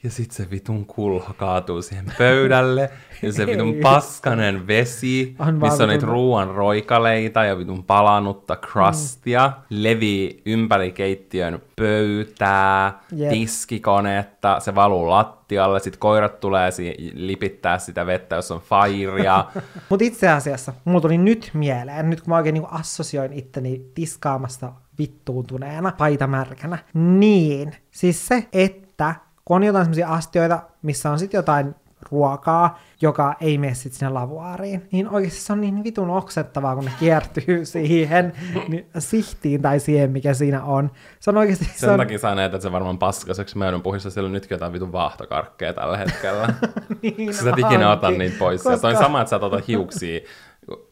[0.03, 2.89] Ja sit se vitun kulho kaatuu siihen pöydälle,
[3.21, 9.47] ja se vitun paskanen vesi, On missä on niitä ruoan roikaleita ja vitun palanutta crustia,
[9.47, 9.63] mm.
[9.69, 13.29] levii ympäri keittiön pöytää, Jep.
[13.29, 19.45] tiskikonetta, se valuu lattialle, sit koirat tulee si- lipittää sitä vettä, jos on fairia.
[19.89, 24.73] Mutta itse asiassa, mulla tuli nyt mieleen, nyt kun mä oikein niinku assosioin itteni tiskaamasta
[24.99, 29.15] vittuuntuneena, paita märkänä, niin siis se, että
[29.51, 31.75] kun on jotain sellaisia astioita, missä on sitten jotain
[32.11, 36.85] ruokaa, joka ei mene sitten sinne lavuaariin, niin oikeasti se on niin vitun oksettavaa, kun
[36.85, 38.33] ne kiertyy siihen
[38.67, 40.91] niin sihtiin tai siihen, mikä siinä on.
[41.19, 41.65] Se on oikeasti...
[41.65, 43.59] Sen se on, takia sä näet, että se varmaan paskaseksi.
[43.59, 46.53] Joudun puhissa siellä on nytkin jotain vitun vaahtokarkkeja tällä hetkellä.
[47.01, 48.63] niin Sä et ikinä ota niitä pois.
[48.63, 48.71] Koska...
[48.71, 50.19] Koska- Toi sama, että sä et ota hiuksia.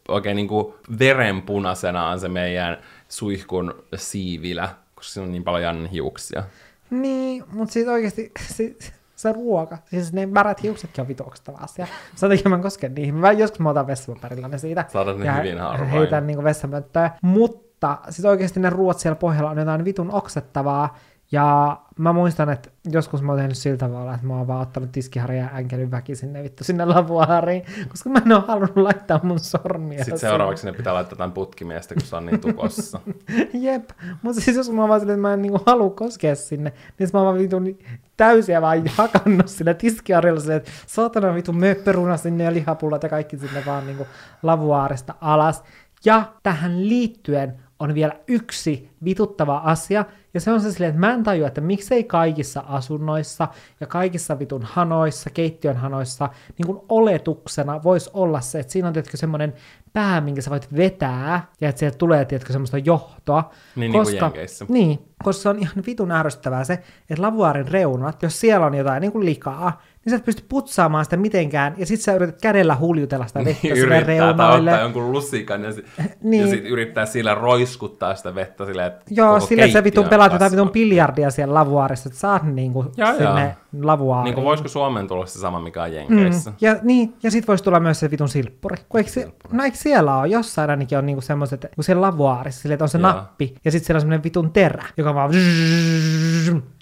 [0.07, 2.77] Oikein niinku verenpunaisena on se meidän
[3.09, 6.43] suihkun siivilä, koska siinä on niin paljon Jannin hiuksia.
[6.89, 9.77] Niin, mutta siis oikeasti, siis, se ruoka.
[9.85, 11.87] Siis ne märät hiuksetkin on vitu oksettava asia.
[12.15, 13.15] Sen takia mä en koske niihin.
[13.15, 14.85] Mä joskus mä otan vessapaperilla ne siitä.
[14.87, 15.89] Saatat ne ja hyvin harvoin.
[15.89, 17.11] heitän niinku vessamöttöä.
[17.21, 20.97] Mutta sit oikeasti ne ruoat siellä pohjalla on jotain vitun oksettavaa.
[21.31, 24.91] Ja mä muistan, että joskus mä oon tehnyt sillä tavalla, että mä oon vaan ottanut
[24.91, 29.39] tiskiharja ja änkelyn väki sinne vittu sinne lavuaariin, koska mä en oo halunnut laittaa mun
[29.39, 29.97] sormia.
[29.97, 30.29] Sitten sinne.
[30.29, 32.99] seuraavaksi ne pitää laittaa jotain putkimiestä, kun se on niin tukossa.
[33.53, 33.89] Jep,
[34.21, 37.09] mutta siis jos mä oon vaan silleen, että mä en niinku halua koskea sinne, niin
[37.13, 37.77] mä oon vaan vitun
[38.17, 43.37] täysiä vaan hakannut sillä tiskiarilla silleen, että saatana vitun möpperuna sinne ja lihapullat ja kaikki
[43.37, 44.07] sinne vaan niinku
[44.43, 45.63] lavuaarista alas.
[46.05, 51.13] Ja tähän liittyen on vielä yksi vituttava asia, ja se on se silleen, että mä
[51.13, 53.47] en tajua, että miksei kaikissa asunnoissa
[53.79, 58.93] ja kaikissa vitun hanoissa, keittiön hanoissa, niin kuin oletuksena voisi olla se, että siinä on
[58.93, 59.53] tietysti semmoinen
[59.93, 63.49] pää, minkä sä voit vetää, ja että sieltä tulee, tietysti semmoista johtoa.
[63.75, 64.65] Niin, niin kuin Jenkeissä.
[64.69, 66.73] Niin, koska se on ihan vitun ärsyttävää se,
[67.09, 71.03] että lavuaarin reunat, jos siellä on jotain niin kuin likaa, niin sä et pysty putsaamaan
[71.05, 74.71] sitä mitenkään, ja sit sä yrität kädellä huljutella sitä vettä Niin, sille yrittää tai reunoille.
[74.71, 75.85] ottaa jonkun lusikan ja, si-
[76.21, 76.41] Niin.
[76.41, 80.31] ja sit yrittää sillä roiskuttaa sitä vettä silleen, että Joo, sille että sä vitun pelaat
[80.33, 83.85] jotain vitun biljardia siellä lavuaarissa, että saat niinku Joo, sinne joo.
[83.87, 84.23] lavuaariin.
[84.25, 86.49] Niin kuin voisiko Suomeen tulla se sama, mikä on Jenkeissä?
[86.49, 86.55] Mm.
[86.61, 88.77] Ja, niin, ja sit voisi tulla myös se vitun silppuri.
[88.89, 92.61] Kun eikö, se, no eikö siellä ole, jossain ainakin on niinku semmoiset, kun siellä lavuaarissa,
[92.61, 93.07] silleen, että on se Joo.
[93.07, 95.31] nappi, ja sitten siellä on semmoinen vitun terä, joka vaan...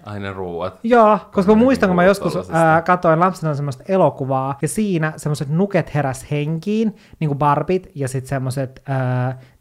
[0.05, 0.79] Ai ne ruuat.
[0.83, 5.49] Joo, koska Nekin muistan, kun mä joskus ää, katoin lapsena semmoista elokuvaa, ja siinä semmoiset
[5.49, 8.83] nuket heräs henkiin, niin kuin barbit, ja sitten semmoiset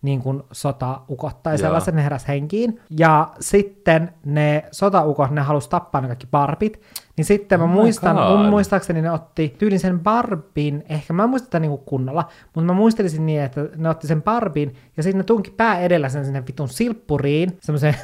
[0.03, 2.81] niin kuin sotaukot tai sellaiset, ne heräs henkiin.
[2.91, 6.81] Ja sitten ne sotaukot, ne halusi tappaa ne kaikki barbit,
[7.17, 11.31] niin sitten mä Oh muistan, mun muistaakseni ne otti tyylin sen barbin, ehkä mä en
[11.31, 15.19] muista tätä niinku kunnolla, mutta mä muistelisin niin, että ne otti sen barbin ja sitten
[15.19, 17.97] ne tunki pää edellä sen sinne vitun silppuriin, semmoisen,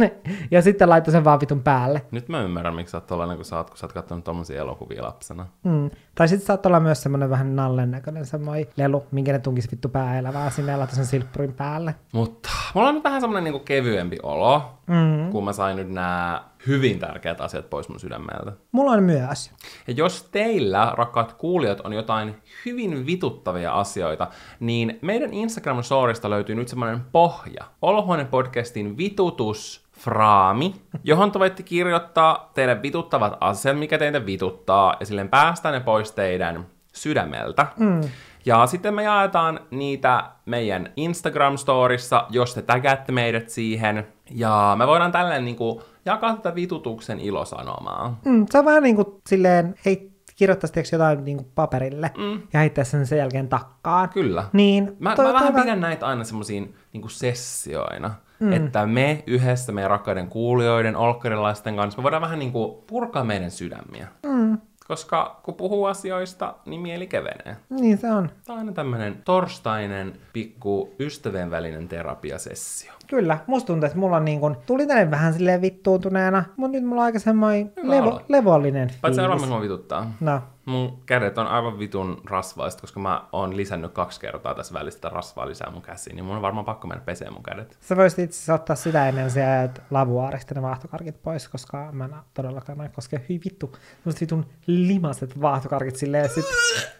[0.50, 2.02] ja sitten laittoi sen vaan vitun päälle.
[2.10, 4.60] Nyt mä ymmärrän, miksi sä oot tollanen, kun sä oot, kun sä oot kattonut tommosia
[4.60, 5.46] elokuvia lapsena.
[5.64, 5.90] Mm.
[6.18, 9.88] Tai sitten saattaa olla myös semmoinen vähän nallen näköinen semmoinen lelu, minkä ne tunkisi vittu
[9.88, 11.94] pää elävää sinne ja sen silppurin päälle.
[12.12, 15.30] Mutta mulla on nyt vähän semmonen niinku kevyempi olo, Mm.
[15.30, 18.52] kun mä sain nyt nämä hyvin tärkeät asiat pois mun sydämeltä.
[18.72, 19.50] Mulla on myös.
[19.86, 22.34] Ja jos teillä, rakkaat kuulijat, on jotain
[22.66, 24.28] hyvin vituttavia asioita,
[24.60, 27.64] niin meidän Instagram-storista löytyy nyt semmoinen pohja.
[27.82, 30.74] Olohuone podcastin vitutus fraami,
[31.04, 36.12] johon te voitte kirjoittaa teille vituttavat asiat, mikä teitä vituttaa, ja silleen päästään ne pois
[36.12, 37.66] teidän sydämeltä.
[37.76, 38.00] Mm.
[38.46, 44.06] Ja sitten me jaetaan niitä meidän Instagram-storissa, jos te tägäätte meidät siihen.
[44.30, 48.18] Ja me voidaan tälleen niinku jakaa tätä vitutuksen ilosanomaa.
[48.24, 52.42] Mm, se on vähän niin kuin silleen, hei, kirjoittaisi jotain niin kuin paperille mm.
[52.52, 54.08] ja heittäisi sen sen jälkeen takkaan.
[54.08, 54.44] Kyllä.
[54.52, 58.10] Niin, Mä, toi- mä vähän toi- pidän näitä aina semmoisiin niin sessioina,
[58.40, 58.52] mm.
[58.52, 63.50] että me yhdessä meidän rakkaiden kuulijoiden, olkkarilaisten kanssa, me voidaan vähän niin kuin purkaa meidän
[63.50, 64.08] sydämiä.
[64.26, 64.58] Mm.
[64.88, 67.56] Koska kun puhuu asioista, niin mieli kevenee.
[67.70, 68.30] Niin se on.
[68.44, 72.92] Tämä on aina tämmöinen torstainen, pikku ystävien välinen terapiasessio.
[73.06, 76.84] Kyllä, musta tuntuu, että mulla on niin kuin, tuli tänne vähän silleen vittuuntuneena, mutta nyt
[76.84, 79.34] mulla on aika semmoinen levo, levollinen Paitsi fiilis.
[79.34, 80.12] arvaa, mua vituttaa.
[80.20, 85.08] No, Mun kädet on aivan vitun rasvaiset, koska mä oon lisännyt kaksi kertaa tässä välistä
[85.08, 87.76] rasvaa lisää mun käsiin, niin mun on varmaan pakko mennä peseen mun kädet.
[87.80, 92.14] sä voisit itse asiassa ottaa sitä ennen sieltä lavuaarista ne vaahtokarkit pois, koska mä en
[92.34, 93.76] todellakaan näin koske hyi vittu.
[93.98, 96.44] Sellaiset vitun limaset vaahtokarkit silleen, sit,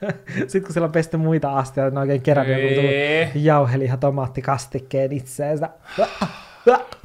[0.49, 3.31] sit kun siellä on pesty muita astioita, ne oikein kerran joku tullut Ei.
[3.35, 5.71] jauheliha tomaattikastikkeen itseensä.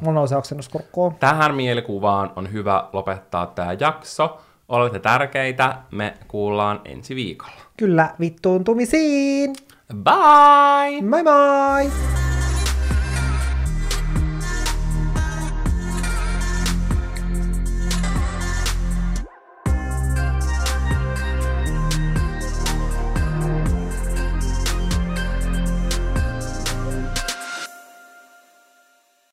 [0.01, 1.16] Mulla nousee oksennuskurkkuun.
[1.16, 4.41] Tähän mielikuvaan on hyvä lopettaa tämä jakso.
[4.70, 7.61] Olette tärkeitä, me kuullaan ensi viikolla.
[7.78, 9.53] Kyllä, vittuuntumisiin!
[9.93, 11.01] Bye!
[11.01, 11.91] Moi moi!